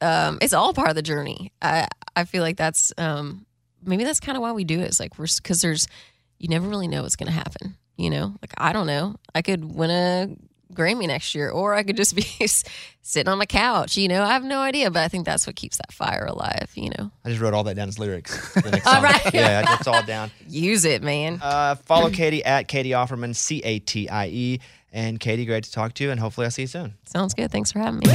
um, 0.00 0.38
it's 0.40 0.54
all 0.54 0.72
part 0.72 0.88
of 0.88 0.94
the 0.94 1.02
journey. 1.02 1.52
I 1.60 1.88
I 2.16 2.24
feel 2.24 2.42
like 2.42 2.56
that's 2.56 2.94
um, 2.96 3.44
maybe 3.84 4.04
that's 4.04 4.20
kind 4.20 4.36
of 4.36 4.40
why 4.40 4.52
we 4.52 4.64
do 4.64 4.80
it. 4.80 4.84
It's 4.84 4.98
like 4.98 5.18
we're 5.18 5.26
because 5.36 5.60
there's 5.60 5.88
you 6.38 6.48
never 6.48 6.66
really 6.66 6.88
know 6.88 7.02
what's 7.02 7.16
gonna 7.16 7.32
happen. 7.32 7.76
You 7.98 8.08
know, 8.10 8.34
like 8.40 8.54
I 8.56 8.72
don't 8.72 8.86
know. 8.86 9.16
I 9.34 9.42
could 9.42 9.64
win 9.64 9.90
a 9.90 10.28
Grammy 10.72 11.06
next 11.08 11.34
year, 11.34 11.50
or 11.50 11.74
I 11.74 11.82
could 11.82 11.96
just 11.96 12.14
be 12.40 12.46
sitting 13.02 13.28
on 13.28 13.38
my 13.38 13.44
couch. 13.46 13.96
You 13.96 14.06
know, 14.06 14.22
I 14.22 14.28
have 14.34 14.44
no 14.44 14.60
idea. 14.60 14.90
But 14.90 15.02
I 15.02 15.08
think 15.08 15.26
that's 15.26 15.46
what 15.46 15.56
keeps 15.56 15.78
that 15.78 15.92
fire 15.92 16.24
alive. 16.26 16.70
You 16.74 16.90
know, 16.96 17.10
I 17.24 17.28
just 17.30 17.40
wrote 17.40 17.54
all 17.54 17.64
that 17.64 17.74
down 17.74 17.88
as 17.88 17.98
lyrics. 17.98 18.36
for 18.52 18.60
The 18.62 18.70
next 18.70 18.86
All 18.86 19.02
song. 19.02 19.32
Yeah, 19.34 19.62
that's 19.62 19.86
all 19.88 20.02
down. 20.04 20.30
use 20.48 20.84
it, 20.84 21.02
man. 21.02 21.40
Uh, 21.42 21.74
follow 21.74 22.08
Catie 22.10 22.44
at 22.44 22.68
Catie 22.68 22.90
Offerman, 22.90 23.34
C 23.34 23.60
A 23.64 23.80
T 23.80 24.08
I 24.08 24.28
E. 24.28 24.60
And 24.92 25.18
Catie, 25.20 25.44
great 25.44 25.64
to 25.64 25.72
talk 25.72 25.92
to 25.94 26.04
you, 26.04 26.10
and 26.10 26.18
hopefully 26.20 26.46
I'll 26.46 26.50
see 26.50 26.62
you 26.62 26.68
soon. 26.68 26.94
Sounds 27.04 27.34
good. 27.34 27.50
Thanks 27.50 27.72
for 27.72 27.78
having 27.80 27.98
me. 27.98 28.06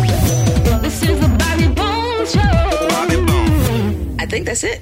This 0.82 1.04
is 1.04 1.20
the 1.20 1.28
Bobby 1.38 1.68
Bones 1.76 2.32
Show. 2.32 2.40
I 4.20 4.26
think 4.26 4.46
that's 4.46 4.64
it. 4.64 4.82